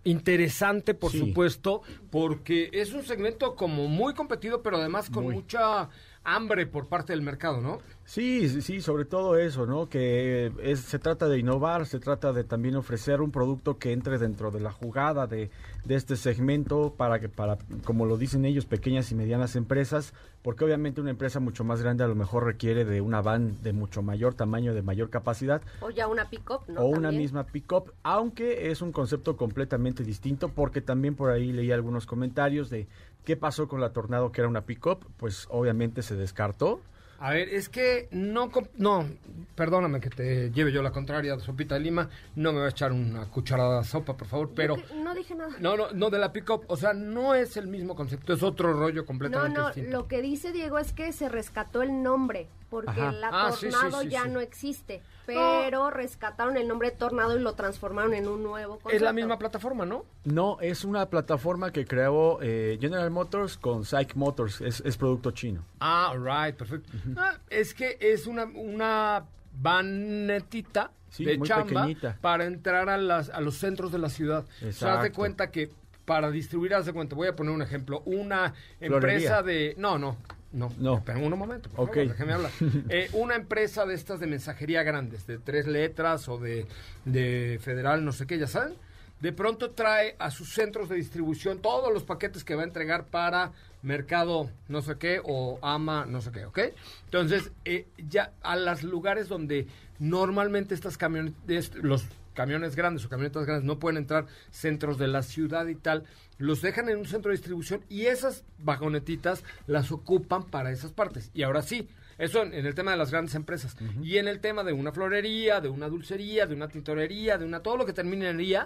[0.04, 1.18] interesante, por Sí.
[1.18, 5.34] supuesto, porque es un segmento como muy competido, pero además con Muy.
[5.34, 5.88] mucha
[6.24, 7.78] hambre por parte del mercado, ¿no?
[8.04, 9.88] Sí, sí, sí, sobre todo eso, ¿no?
[9.88, 14.18] Que es, se trata de innovar, se trata de también ofrecer un producto que entre
[14.18, 15.50] dentro de la jugada de,
[15.84, 20.64] de este segmento para que, para, como lo dicen ellos, pequeñas y medianas empresas, porque
[20.64, 24.02] obviamente una empresa mucho más grande a lo mejor requiere de una van de mucho
[24.02, 26.80] mayor tamaño, de mayor capacidad, O ya una pick-up, ¿no?
[26.80, 31.70] o una misma pick-up, aunque es un concepto completamente distinto porque también por ahí leí
[31.72, 32.88] algunos comentarios de
[33.24, 36.80] qué pasó con la Tornado que era una pick-up, pues obviamente se descartó.
[37.22, 39.06] A ver, es que no, no,
[39.54, 42.92] perdóname que te lleve yo la contraria sopita de lima, no me voy a echar
[42.92, 44.76] una cucharada de sopa, por favor, pero...
[44.76, 45.54] Que- no dije nada.
[45.60, 48.72] No, no, no de la pick-up, o sea, no es el mismo concepto, es otro
[48.72, 49.90] rollo No, completamente no, distinto.
[49.90, 53.12] lo que dice Diego es que se rescató el nombre, porque Ajá.
[53.12, 54.30] la Ah, sí, sí, Tornado sí, ya sí.
[54.30, 58.96] no existe, pero rescataron el nombre Tornado y lo transformaron en un nuevo concepto.
[58.96, 60.04] Es la misma plataforma, ¿no?
[60.24, 65.32] No, es una plataforma que creó eh, General Motors con Psych Motors, es, es producto
[65.32, 65.64] chino.
[65.80, 66.90] Ah, right, perfecto.
[67.16, 72.18] Ah, es que es una, una vanetita Sí, de muy chamba pequeñita.
[72.20, 74.44] para entrar a, las, a los centros de la ciudad.
[74.66, 75.70] O sea, haz de cuenta que
[76.04, 79.16] para distribuir, haz de cuenta, voy a poner un ejemplo, una Florería.
[79.16, 79.74] empresa de...
[79.76, 80.16] No, no,
[80.52, 80.72] no.
[80.78, 80.98] No.
[80.98, 81.94] Espera un momento, por Ok.
[81.94, 82.50] favor, déjeme hablar.
[82.88, 86.66] Eh, una empresa de estas de mensajería grandes, de tres letras o de,
[87.04, 88.74] de federal, no sé qué, ya saben.
[89.20, 93.04] De pronto trae a sus centros de distribución todos los paquetes que va a entregar
[93.04, 96.58] para mercado no sé qué o ama no sé qué, ¿ok?
[97.04, 99.66] Entonces, eh, ya a los lugares donde
[99.98, 102.04] normalmente estas camionetas, los
[102.40, 106.04] camiones grandes o camionetas grandes no pueden entrar centros de la ciudad y tal,
[106.38, 111.30] los dejan en un centro de distribución y esas vagonetitas las ocupan para esas partes.
[111.34, 113.76] Y ahora sí, Eso en, en el tema de las grandes empresas.
[114.02, 117.60] Y en el tema de una florería, de una dulcería, de una tintorería, de una
[117.60, 118.64] todo lo que termine en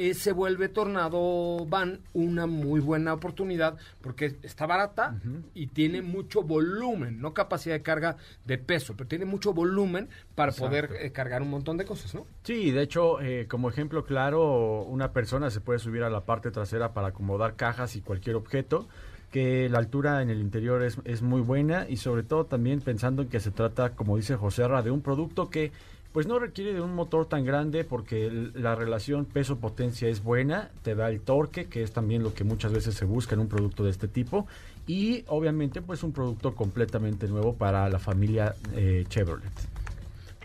[0.00, 5.20] eh, se vuelve Tornado Van una muy buena oportunidad porque está barata
[5.52, 8.16] y tiene mucho volumen, no capacidad de carga
[8.46, 12.24] de peso, pero tiene mucho volumen para poder eh, cargar un montón de cosas, ¿no?
[12.44, 16.50] Sí, de hecho, eh, como ejemplo claro, una persona se puede subir a la parte
[16.50, 18.88] trasera para acomodar cajas y cualquier objeto
[19.30, 23.20] que la altura en el interior es, es muy buena y sobre todo también pensando
[23.20, 25.72] en que se trata, como dice José Arra, de un producto que
[26.12, 30.94] pues no requiere de un motor tan grande porque la relación peso-potencia es buena, te
[30.94, 33.84] da el torque, que es también lo que muchas veces se busca en un producto
[33.84, 34.46] de este tipo,
[34.86, 39.79] y obviamente pues un producto completamente nuevo para la familia eh, Chevrolet.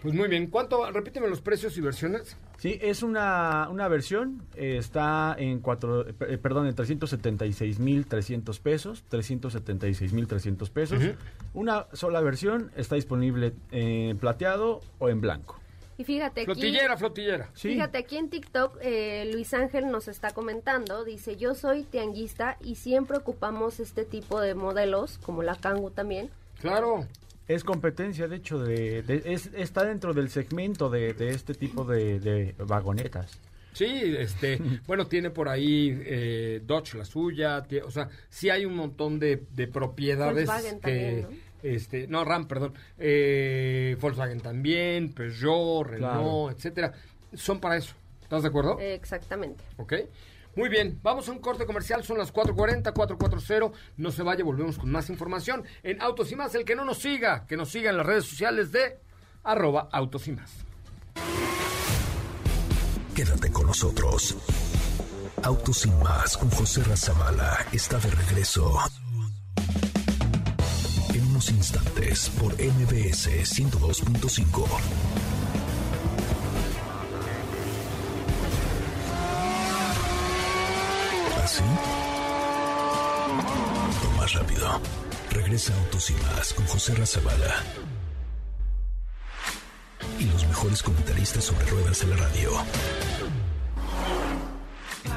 [0.05, 0.45] Pues muy bien.
[0.51, 0.91] ¿Cuánto?
[0.91, 2.37] Repíteme los precios y versiones.
[2.59, 9.03] Sí, es una, una versión, eh, está en cuatro, eh, per- perdón, en 376.300 pesos,
[9.09, 11.01] 376.300 pesos.
[11.03, 11.13] Ujú.
[11.55, 15.59] Una sola versión está disponible en plateado o en blanco.
[15.97, 16.45] Y fíjate aquí...
[16.51, 17.49] Flotillera, flotillera.
[17.55, 17.69] Sí.
[17.69, 22.75] Fíjate, aquí en TikTok eh, Luis Ángel nos está comentando, dice, yo soy tianguista y
[22.75, 26.29] siempre ocupamos este tipo de modelos, como la Kangoo también.
[26.61, 27.07] Claro.
[27.47, 31.83] Es competencia, de hecho, de, de- es, está dentro del segmento de, de este tipo
[31.85, 33.39] de, de vagonetas.
[33.73, 33.85] Sí,
[34.17, 38.75] este, bueno, tiene por ahí eh, Dodge la suya, tie- o sea, sí hay un
[38.75, 45.85] montón de, de propiedades Volkswagen que, también, este, no, Ram, perdón, eh, Volkswagen también, Peugeot,
[45.87, 46.51] Renault, Claro.
[46.51, 46.93] etcétera,
[47.33, 47.93] son para eso.
[48.23, 48.79] ¿Estás de acuerdo?
[48.79, 49.63] Exactamente.
[49.77, 49.93] ¿Ok?
[50.55, 54.77] Muy bien, vamos a un corte comercial, son las 4.40, 4.40, no se vaya, volvemos
[54.77, 57.89] con más información en Autos y Más, el que no nos siga, que nos siga
[57.89, 58.99] en las redes sociales de
[59.43, 60.51] arroba Autos y Más.
[63.13, 64.37] Quédate con nosotros.
[65.43, 68.77] Autos sin más con José Razabala está de regreso.
[71.13, 75.44] En unos instantes por MBS 102.5.
[84.03, 84.81] Lo más rápido.
[85.31, 87.63] Regresa Autos y más con José Razabala.
[90.19, 92.51] Y los mejores comentaristas sobre ruedas de la radio.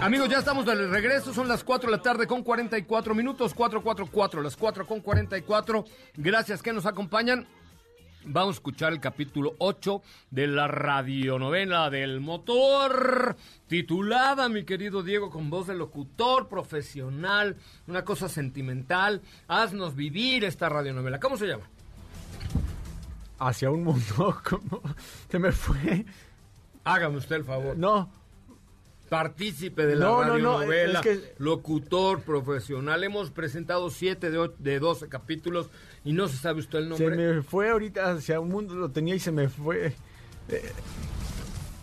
[0.00, 4.42] Amigos, ya estamos de regreso, son las 4 de la tarde con 44 minutos, 444,
[4.42, 5.84] las 4 con 44.
[6.16, 7.48] Gracias que nos acompañan.
[8.30, 13.36] Vamos a escuchar el capítulo 8 de la radionovela del motor,
[13.68, 19.22] titulada, mi querido Diego, con voz de locutor profesional, una cosa sentimental.
[19.48, 21.18] Haznos vivir esta radionovela.
[21.20, 21.64] ¿Cómo se llama?
[23.38, 24.82] Hacia un mundo como...
[25.30, 26.04] Se me fue...
[26.84, 27.76] Hágame usted el favor.
[27.78, 28.10] No,
[29.08, 33.02] Partícipe de la No, no, no, radionovela, es que- locutor profesional.
[33.04, 35.70] Hemos presentado 7 de, de 12 capítulos
[36.04, 37.34] y no se sabe usted el se nombre.
[37.34, 39.94] me fue ahorita hacia un mundo, lo tenía y se me fue...
[40.48, 40.72] eh,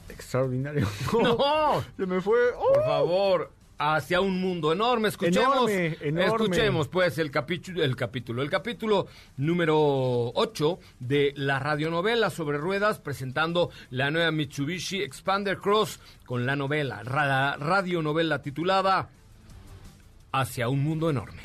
[0.09, 0.87] extraordinario.
[1.21, 1.83] ¡No!
[1.97, 2.37] Se me fue...
[2.57, 2.73] ¡oh!
[2.73, 5.09] Por favor, hacia un mundo enorme.
[5.09, 6.25] Escuchemos, Enorme, enorme.
[6.25, 9.75] escuchemos pues el capítulo, el capítulo, el capítulo número
[10.33, 17.03] 8 de la radionovela sobre ruedas presentando la nueva Mitsubishi Expander Cross con la novela,
[17.03, 19.09] ra- radionovela titulada
[20.31, 21.39] Hacia un mundo enorme.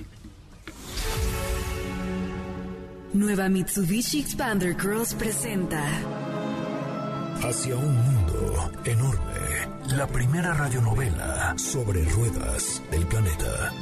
[3.13, 5.85] Nueva Mitsubishi Expander Cross presenta
[7.43, 9.97] Hacia un mundo enorme.
[9.97, 13.73] La primera radionovela sobre ruedas del planeta.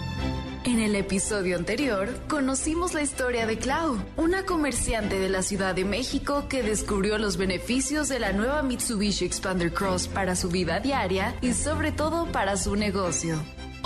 [0.64, 5.84] En el episodio anterior, conocimos la historia de Clau, una comerciante de la Ciudad de
[5.84, 11.34] México que descubrió los beneficios de la nueva Mitsubishi Expander Cross para su vida diaria
[11.42, 13.38] y sobre todo para su negocio.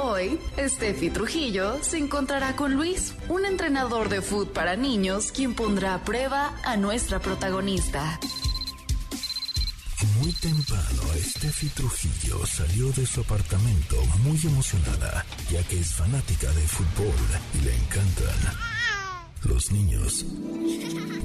[0.05, 5.95] Hoy, Steffi Trujillo se encontrará con Luis, un entrenador de foot para niños, quien pondrá
[5.95, 8.19] a prueba a nuestra protagonista.
[10.21, 16.67] Muy temprano, Steffi Trujillo salió de su apartamento muy emocionada, ya que es fanática de
[16.67, 17.15] fútbol
[17.55, 18.72] y le encantan
[19.45, 20.25] los niños.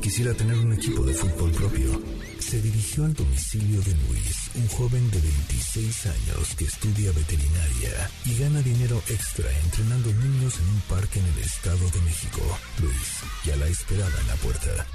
[0.02, 2.02] Quisiera tener un equipo de fútbol propio.
[2.40, 8.38] Se dirigió al domicilio de Luis, un joven de 26 años que estudia veterinaria y
[8.38, 12.42] gana dinero extra entrenando niños en un parque en el Estado de México.
[12.82, 14.88] Luis ya la esperaba en la puerta.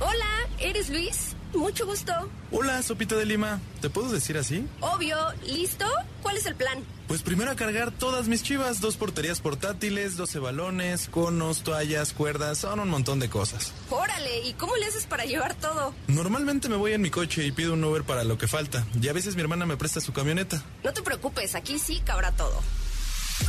[0.00, 1.34] Hola, ¿eres Luis?
[1.54, 2.12] Mucho gusto.
[2.50, 3.60] Hola, Sopita de Lima.
[3.80, 4.66] ¿Te puedo decir así?
[4.80, 5.86] Obvio, ¿listo?
[6.22, 6.84] ¿Cuál es el plan?
[7.08, 12.58] Pues primero a cargar todas mis chivas, dos porterías portátiles, 12 balones, conos, toallas, cuerdas,
[12.58, 13.72] son un montón de cosas.
[13.88, 15.94] Órale, ¿y cómo le haces para llevar todo?
[16.08, 19.08] Normalmente me voy en mi coche y pido un Uber para lo que falta, y
[19.08, 20.62] a veces mi hermana me presta su camioneta.
[20.84, 22.60] No te preocupes, aquí sí cabrá todo.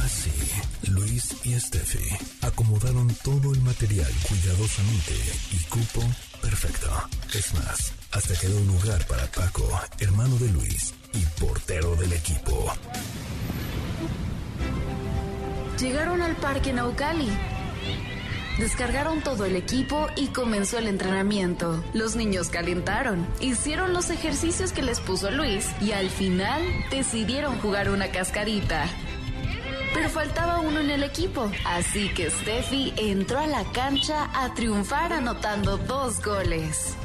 [0.03, 0.31] Así,
[0.89, 2.09] Luis y Steffi
[2.41, 5.13] acomodaron todo el material cuidadosamente
[5.51, 6.01] y cupo
[6.41, 6.89] perfecto.
[7.33, 9.67] Es más, hasta quedó un lugar para Paco,
[9.99, 12.73] hermano de Luis y portero del equipo.
[15.79, 17.29] Llegaron al parque Naucali.
[18.57, 21.83] Descargaron todo el equipo y comenzó el entrenamiento.
[21.93, 27.91] Los niños calentaron, hicieron los ejercicios que les puso Luis y al final decidieron jugar
[27.91, 28.87] una cascarita.
[29.93, 35.13] Pero faltaba uno en el equipo, así que Steffi entró a la cancha a triunfar
[35.13, 36.95] anotando dos goles.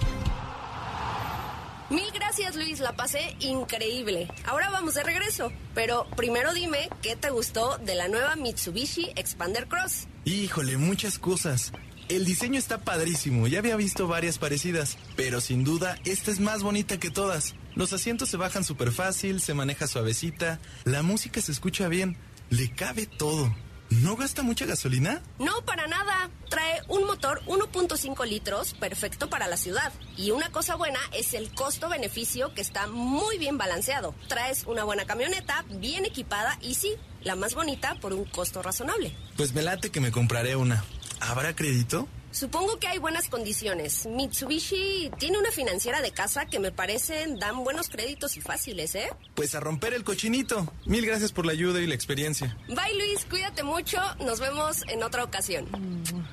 [1.92, 4.26] Mil gracias Luis, la pasé increíble.
[4.46, 9.68] Ahora vamos de regreso, pero primero dime qué te gustó de la nueva Mitsubishi Expander
[9.68, 10.06] Cross.
[10.24, 11.70] Híjole, muchas cosas.
[12.08, 16.62] El diseño está padrísimo, ya había visto varias parecidas, pero sin duda esta es más
[16.62, 17.54] bonita que todas.
[17.74, 22.16] Los asientos se bajan súper fácil, se maneja suavecita, la música se escucha bien,
[22.52, 23.54] le cabe todo.
[23.88, 25.22] ¿No gasta mucha gasolina?
[25.38, 26.30] No, para nada.
[26.50, 29.90] Trae un motor 1.5 litros, perfecto para la ciudad.
[30.18, 34.14] Y una cosa buena es el costo-beneficio que está muy bien balanceado.
[34.28, 39.16] Traes una buena camioneta, bien equipada y sí, la más bonita por un costo razonable.
[39.36, 40.84] Pues me late que me compraré una.
[41.20, 42.06] ¿Habrá crédito?
[42.32, 44.06] Supongo que hay buenas condiciones.
[44.06, 49.08] Mitsubishi tiene una financiera de casa que me parecen dan buenos créditos y fáciles, ¿eh?
[49.34, 50.72] Pues a romper el cochinito.
[50.86, 52.56] Mil gracias por la ayuda y la experiencia.
[52.68, 53.98] Bye Luis, cuídate mucho.
[54.20, 55.68] Nos vemos en otra ocasión.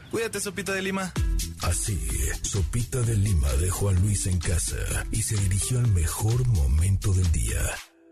[0.10, 1.14] Cuídate, Sopita de Lima.
[1.62, 2.00] Así,
[2.42, 4.78] Sopita de Lima dejó a Luis en casa
[5.12, 7.62] y se dirigió al mejor momento del día.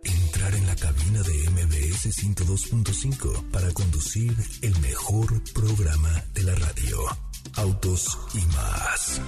[0.03, 6.99] Entrar en la cabina de MBS 102.5 para conducir el mejor programa de la radio.
[7.55, 9.21] Autos y más.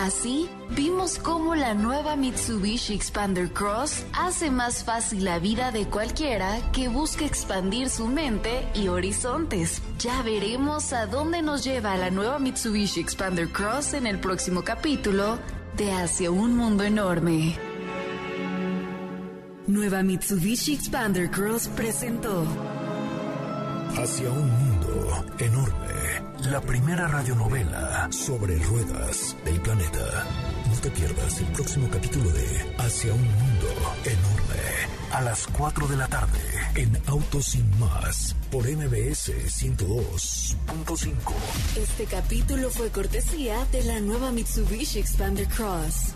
[0.00, 6.70] Así, vimos cómo la nueva Mitsubishi Expander Cross hace más fácil la vida de cualquiera
[6.72, 9.82] que busque expandir su mente y horizontes.
[9.98, 15.38] Ya veremos a dónde nos lleva la nueva Mitsubishi Expander Cross en el próximo capítulo
[15.76, 17.58] de Hacia un Mundo Enorme.
[19.66, 22.44] Nueva Mitsubishi Expander Cross presentó
[23.96, 24.77] Hacia un mundo
[25.38, 26.22] enorme.
[26.50, 30.26] La primera radionovela sobre ruedas del planeta.
[30.68, 33.66] No te pierdas el próximo capítulo de Hacia un mundo
[34.04, 34.88] enorme.
[35.12, 36.40] A las 4 de la tarde
[36.74, 41.14] en Autos sin más por MBS 102.5.
[41.76, 46.14] Este capítulo fue cortesía de la nueva Mitsubishi Expander Cross.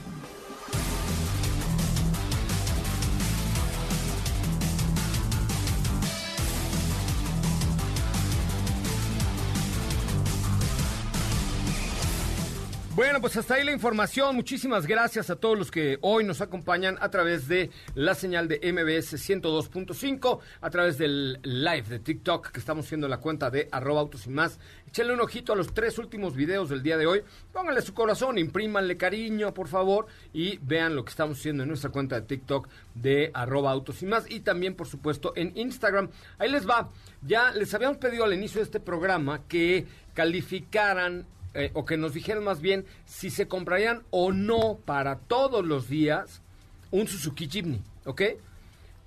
[13.05, 14.37] Bueno, pues hasta ahí la información.
[14.37, 18.61] Muchísimas gracias a todos los que hoy nos acompañan a través de la señal de
[18.73, 23.69] MBS 102.5, a través del live de TikTok que estamos haciendo en la cuenta de
[23.73, 24.61] arroba autos y más.
[24.87, 27.25] Échenle un ojito a los tres últimos videos del día de hoy.
[27.53, 31.91] Pónganle su corazón, imprímanle cariño, por favor, y vean lo que estamos haciendo en nuestra
[31.91, 34.31] cuenta de TikTok de arroba autos y más.
[34.31, 36.09] Y también, por supuesto, en Instagram.
[36.39, 36.89] Ahí les va.
[37.21, 42.15] Ya les habíamos pedido al inicio de este programa que calificaran eh, o que nos
[42.15, 46.43] dijeran más bien si se comprarían o no para todos los días
[46.91, 48.23] un Suzuki Jimny, ¿ok?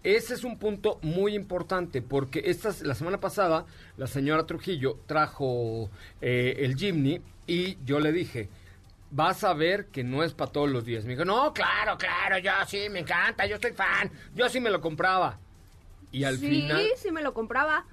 [0.04, 3.66] Ese es un punto muy importante porque esta, la semana pasada
[3.98, 5.90] la señora Trujillo trajo
[6.22, 8.50] eh, el Jimny y yo le dije,
[9.10, 11.06] vas a ver que no es para todos los días.
[11.06, 14.70] Me dijo, no, claro, claro, yo sí, me encanta, yo soy fan, yo sí me
[14.70, 15.40] lo compraba.
[16.12, 16.86] Y al sí, final...
[16.98, 17.86] sí me lo compraba.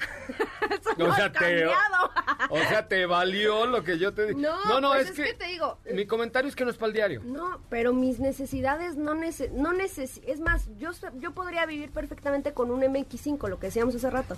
[0.70, 4.40] Eso O no sea, te, o sea, te valió lo que yo te dije.
[4.40, 4.56] No,
[4.90, 7.22] pues es que te digo- Mi comentario es que no es para el diario.
[7.24, 12.52] No, pero mis necesidades no neces no neces es más, yo yo podría vivir perfectamente
[12.52, 14.36] con un MX5, lo que decíamos hace rato.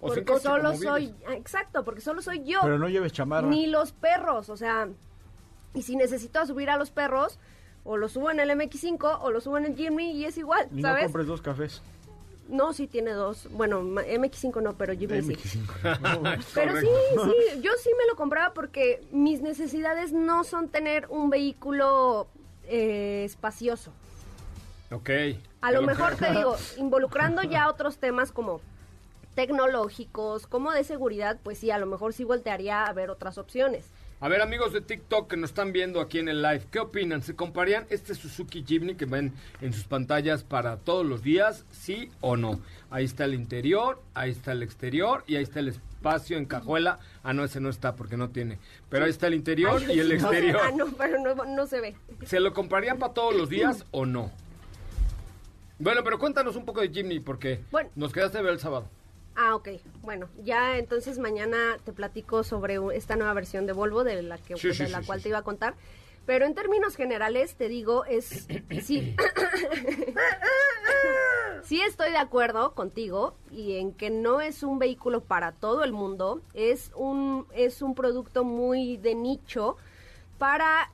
[0.00, 1.22] O porque coche, solo soy, vives.
[1.28, 2.60] ah, exacto, porque solo soy yo.
[2.62, 3.48] Pero no lleves chamarra.
[3.48, 4.88] Ni los perros, o sea,
[5.74, 7.38] y si necesito subir a los perros,
[7.84, 10.68] o los subo en el MX5 o los subo en el Jimny y es igual,
[10.72, 11.04] Y no ¿sabes?
[11.04, 11.82] compres dos cafés.
[12.48, 13.46] No, sí tiene dos.
[13.52, 15.32] Bueno, ma- MX5 no, pero Jimny sí.
[15.32, 16.44] MX5.
[16.54, 21.30] Pero sí, sí, yo sí me lo compraba porque mis necesidades no son tener un
[21.30, 22.26] vehículo
[22.64, 23.92] eh, espacioso.
[24.90, 25.10] Ok.
[25.60, 28.60] A lo mejor te digo, involucrando ya otros temas como
[29.34, 33.84] tecnológicos, como de seguridad, pues sí, a lo mejor sí voltearía a ver otras opciones.
[34.20, 37.22] A ver, amigos de TikTok que nos están viendo aquí en el live, ¿qué opinan?
[37.22, 41.64] ¿Se comprarían este Suzuki Jimny que ven en sus pantallas para todos los días?
[41.70, 42.60] ¿Sí o no?
[42.90, 46.98] Ahí está el interior, ahí está el exterior y ahí está el espacio en cajuela.
[47.22, 48.58] Ah, no, ese no está porque no tiene.
[48.90, 50.60] Pero ahí está el interior Ay, y el no, exterior.
[50.64, 51.94] Ah, no, pero no, no se ve.
[52.26, 54.32] ¿Se lo comprarían para todos los días o no?
[55.78, 57.88] Bueno, pero cuéntanos un poco de Jimny, porque Bueno.
[57.94, 58.88] nos quedaste de ver el sábado.
[59.40, 59.68] Ah, ok.
[60.02, 64.56] Bueno, ya entonces mañana te platico sobre esta nueva versión de Volvo de la que
[64.56, 65.74] Sí, sí, de la sí, cual te iba a contar.
[66.26, 68.26] Pero en términos generales te digo es
[68.82, 69.14] sí.
[71.62, 75.92] sí estoy de acuerdo contigo y en que no es un vehículo para todo el
[75.92, 79.76] mundo, es un es un producto muy de nicho
[80.38, 80.90] para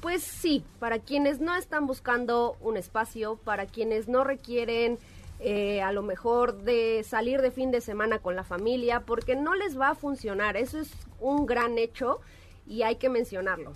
[0.00, 4.98] pues sí, para quienes no están buscando un espacio, para quienes no requieren
[5.44, 9.56] eh, a lo mejor de salir de fin de semana con la familia, porque no
[9.56, 10.56] les va a funcionar.
[10.56, 12.20] Eso es un gran hecho
[12.64, 13.72] y hay que mencionarlo.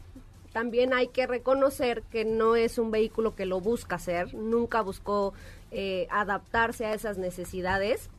[0.53, 5.35] También hay que reconocer que no es un vehículo que lo busca hacer, nunca buscó
[5.73, 8.11] eh, adaptarse a esas necesidades.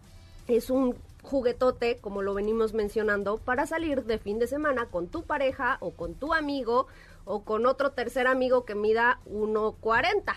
[0.50, 5.24] Es un juguetote, como lo venimos mencionando, para salir de fin de semana con tu
[5.24, 6.88] pareja o con tu amigo
[7.24, 10.36] o con otro tercer amigo que mida 1.40.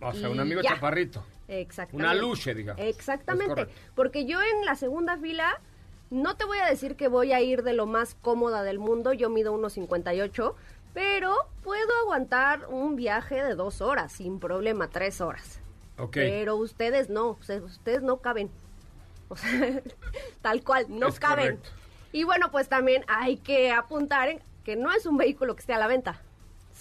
[0.00, 0.74] O sea, un amigo ya.
[0.74, 1.24] chaparrito.
[1.48, 2.10] Exactamente.
[2.10, 2.82] Una luche, digamos.
[2.84, 3.66] Exactamente.
[3.94, 5.60] Porque yo en la segunda fila
[6.10, 9.12] no te voy a decir que voy a ir de lo más cómoda del mundo.
[9.12, 10.54] Yo mido 1.58,
[10.94, 15.60] pero puedo aguantar un viaje de dos horas sin problema, tres horas.
[15.98, 16.12] Ok.
[16.14, 18.50] Pero ustedes no, o sea, ustedes no caben.
[19.28, 19.50] O sea,
[20.42, 21.56] tal cual, no Es caben.
[21.56, 21.70] correcto.
[22.12, 25.72] Y bueno, pues también hay que apuntar en que no es un vehículo que esté
[25.72, 26.20] a la venta.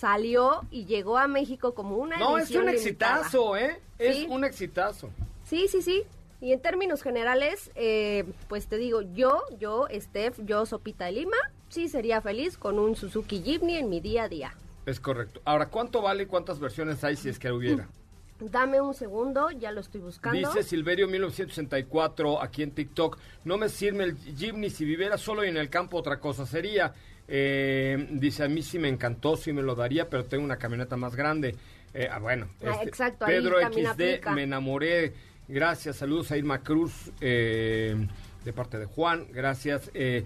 [0.01, 2.73] Salió y llegó a México como una No, es un limitada.
[3.19, 3.79] exitazo, ¿eh?
[3.99, 4.27] Es Sí.
[4.31, 5.11] un exitazo.
[5.43, 6.01] Sí, sí, sí.
[6.41, 11.37] Y en términos generales, eh, pues te digo, yo, yo, Steph, yo, Sopita de Lima,
[11.69, 14.55] sí sería feliz con un Suzuki Jimny en mi día a día.
[14.87, 15.39] Es correcto.
[15.45, 17.87] Ahora, ¿cuánto vale y cuántas versiones hay si es que hubiera?
[18.39, 20.35] Dame un segundo, ya lo estoy buscando.
[20.39, 25.49] Dice Silverio 1964 aquí en TikTok, no me sirve el Jimny, si viviera solo y
[25.49, 26.95] en el campo otra cosa sería.
[27.33, 30.97] Eh, dice, a mí sí me encantó, sí me lo daría, pero tengo una camioneta
[30.97, 31.55] más grande.
[31.93, 34.31] Eh, ah, bueno, Ah, exacto, ahí Pedro XD, aplica.
[34.33, 35.13] me enamoré.
[35.47, 37.11] Gracias, saludos a Irma Cruz.
[37.21, 37.95] eh,
[38.43, 39.91] de parte de Juan, gracias.
[39.93, 40.25] Eh,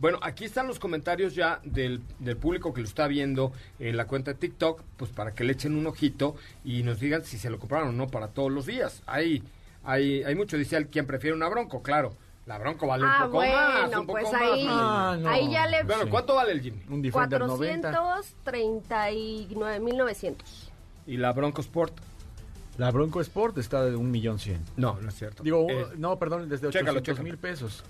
[0.00, 4.06] bueno, aquí están los comentarios ya del, del público que lo está viendo en la
[4.06, 6.34] cuenta de TikTok, pues para que le echen un ojito
[6.64, 9.02] y nos digan si se lo compraron o no para todos los días.
[9.06, 9.44] Hay,
[9.84, 12.16] hay, hay mucho, dice quien prefiere una Bronco, claro.
[12.46, 14.42] La Bronco vale Ah, un poco bueno, más, un poco pues más.
[14.42, 15.28] ahí- Ah, no.
[15.30, 15.82] ahí ya le...
[15.84, 16.82] Bueno, ¿cuánto vale el Jimny?
[16.90, 17.90] Un Defender 90.
[19.24, 20.36] 439.900.
[21.06, 21.94] ¿Y la Bronco Sport?
[22.78, 24.60] La Bronco Sport está de un millón cien.
[24.76, 25.42] No, no es cierto.
[25.42, 27.24] Digo, Eh, no, perdón, desde chécalo, 800 chécalo.
[27.24, 27.84] mil pesos.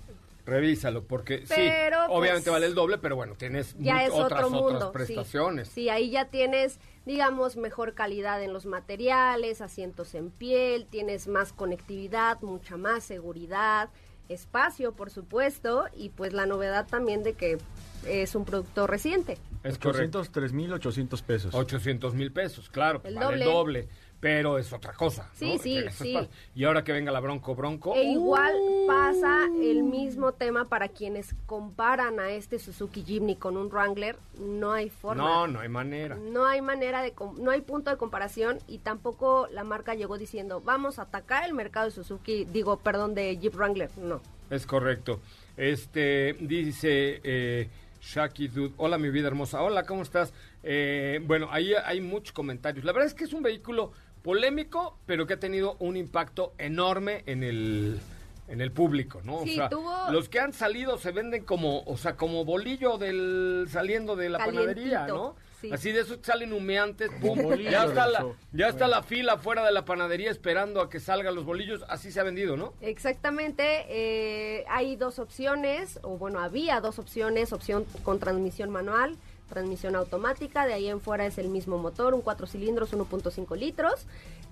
[0.46, 4.44] revísalo, porque Pero, sí, pues, obviamente vale el doble, pero bueno, tienes ya es otras,
[4.44, 4.86] otro otras mundo.
[4.88, 4.92] sí.
[4.92, 5.68] prestaciones.
[5.68, 11.54] Sí, ahí ya tienes, digamos, mejor calidad en los materiales, asientos en piel, tienes más
[11.54, 13.88] conectividad, mucha más seguridad,
[14.28, 17.58] espacio, por supuesto, y pues la novedad también de que
[18.06, 19.38] es un producto reciente.
[19.62, 20.18] Es correcto.
[20.20, 21.54] 803 mil 800 pesos.
[21.54, 23.44] 800 mil pesos, claro, El vale doble.
[23.44, 23.88] el doble,
[24.20, 25.30] pero es otra cosa.
[25.34, 25.58] Sí, ¿no?
[25.58, 26.18] sí, eso sí.
[26.54, 27.94] Y ahora que venga la Bronco Bronco.
[27.94, 28.86] E igual ¡uh!
[28.86, 34.72] pasa el mismo tema para quienes comparan a este Suzuki Jimny con un Wrangler, no
[34.72, 35.22] hay forma.
[35.22, 36.16] No, no hay manera.
[36.16, 40.60] No hay manera de, no hay punto de comparación y tampoco la marca llegó diciendo,
[40.60, 44.20] vamos a atacar el mercado de Suzuki, digo, perdón, de Jeep Wrangler, no.
[44.50, 45.20] Es correcto.
[45.56, 47.68] Este, dice eh,
[48.00, 50.32] Shaki Dude, hola mi vida hermosa, hola, ¿cómo estás?
[50.62, 52.84] Eh, bueno, ahí hay muchos comentarios.
[52.84, 53.92] La verdad es que es un vehículo
[54.24, 58.00] polémico, pero que ha tenido un impacto enorme en el
[58.46, 59.42] en el público, ¿no?
[59.42, 62.98] Sí, o sea, tuvo- los que han salido se venden como, o sea, como bolillo
[62.98, 65.34] del saliendo de la panadería, ¿no?
[65.62, 65.70] sí.
[65.72, 68.36] Así de esos que salen humeantes, pum, bolillo ya está la eso.
[68.52, 72.12] ya está la fila fuera de la panadería esperando a que salgan los bolillos, así
[72.12, 72.74] se ha vendido, ¿no?
[72.82, 79.16] Exactamente, eh, hay dos opciones, o bueno, había dos opciones, opción con transmisión manual,
[79.48, 84.06] transmisión automática, de ahí en fuera es el mismo motor, un 4 cilindros, 1.5 litros.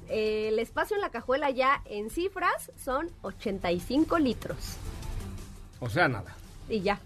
[0.09, 4.77] Eh, el espacio en la cajuela ya en cifras son 85 litros.
[5.81, 6.37] O sea, nada.
[6.69, 7.01] Y ya.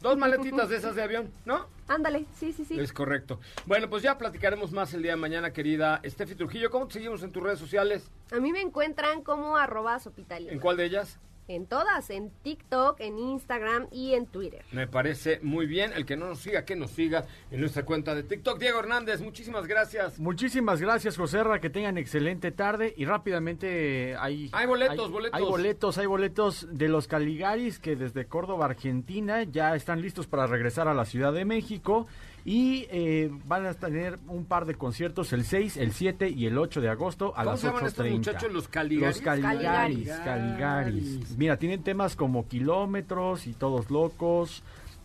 [0.00, 1.66] Dos maletitas de esas de avión, ¿no?
[1.88, 2.78] Ándale, sí, sí, sí.
[2.78, 3.40] Es correcto.
[3.64, 6.70] Bueno, pues ya platicaremos más el día de mañana, querida Estefi Trujillo.
[6.70, 8.10] ¿Cómo te seguimos en tus redes sociales?
[8.32, 9.98] A mí me encuentran como arroba.
[10.28, 11.18] ¿En cuál de ellas?
[11.48, 14.64] En todas, en TikTok, en Instagram y en Twitter.
[14.72, 15.92] Me parece muy bien.
[15.92, 18.58] El que no nos siga, que nos siga en nuestra cuenta de TikTok.
[18.58, 20.18] Diego Hernández, muchísimas gracias.
[20.18, 24.50] Muchísimas gracias, José Ra, que tengan excelente tarde y rápidamente hay...
[24.52, 25.38] Hay boletos, boletos.
[25.38, 30.46] Hay boletos, hay boletos de los Caligaris que desde Córdoba, Argentina, ya están listos para
[30.46, 32.06] regresar a la Ciudad de México
[32.48, 36.56] y eh, van a tener un par de conciertos el 6, el 7 y el
[36.56, 38.10] 8 de agosto a ¿Cómo las se llaman estos 8.30.
[38.12, 38.52] muchachos?
[38.52, 39.16] ¿Los Caligaris?
[39.16, 40.08] Los Caligaris, Caligaris.
[40.24, 41.36] Caligaris.
[41.36, 44.62] Mira, tienen temas como Kilómetros y Todos Locos.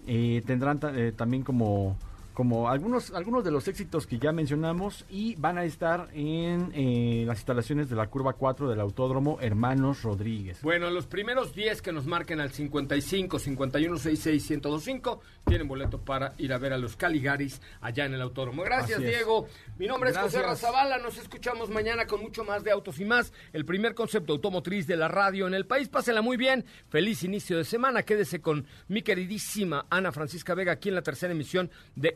[0.08, 1.98] eh, tendrán eh, también como
[2.34, 7.24] como algunos, algunos de los éxitos que ya mencionamos y van a estar en eh,
[7.26, 10.62] las instalaciones de la curva 4 del Autódromo Hermanos Rodríguez.
[10.62, 16.34] Bueno, los primeros 10 que nos marquen al 55 51 66 1025 tienen boleto para
[16.38, 18.64] ir a ver a los Caligaris allá en el Autódromo.
[18.64, 19.48] Gracias, Diego.
[19.78, 20.98] Mi nombre es José Razabala.
[21.00, 23.34] Nos escuchamos mañana con mucho más de autos y más.
[23.52, 25.90] El primer concepto automotriz de la radio en el país.
[25.90, 26.66] Pásela muy bien.
[26.90, 28.04] Feliz inicio de semana.
[28.04, 32.16] Quédese con mi queridísima Ana Francisca Vega aquí en la tercera emisión de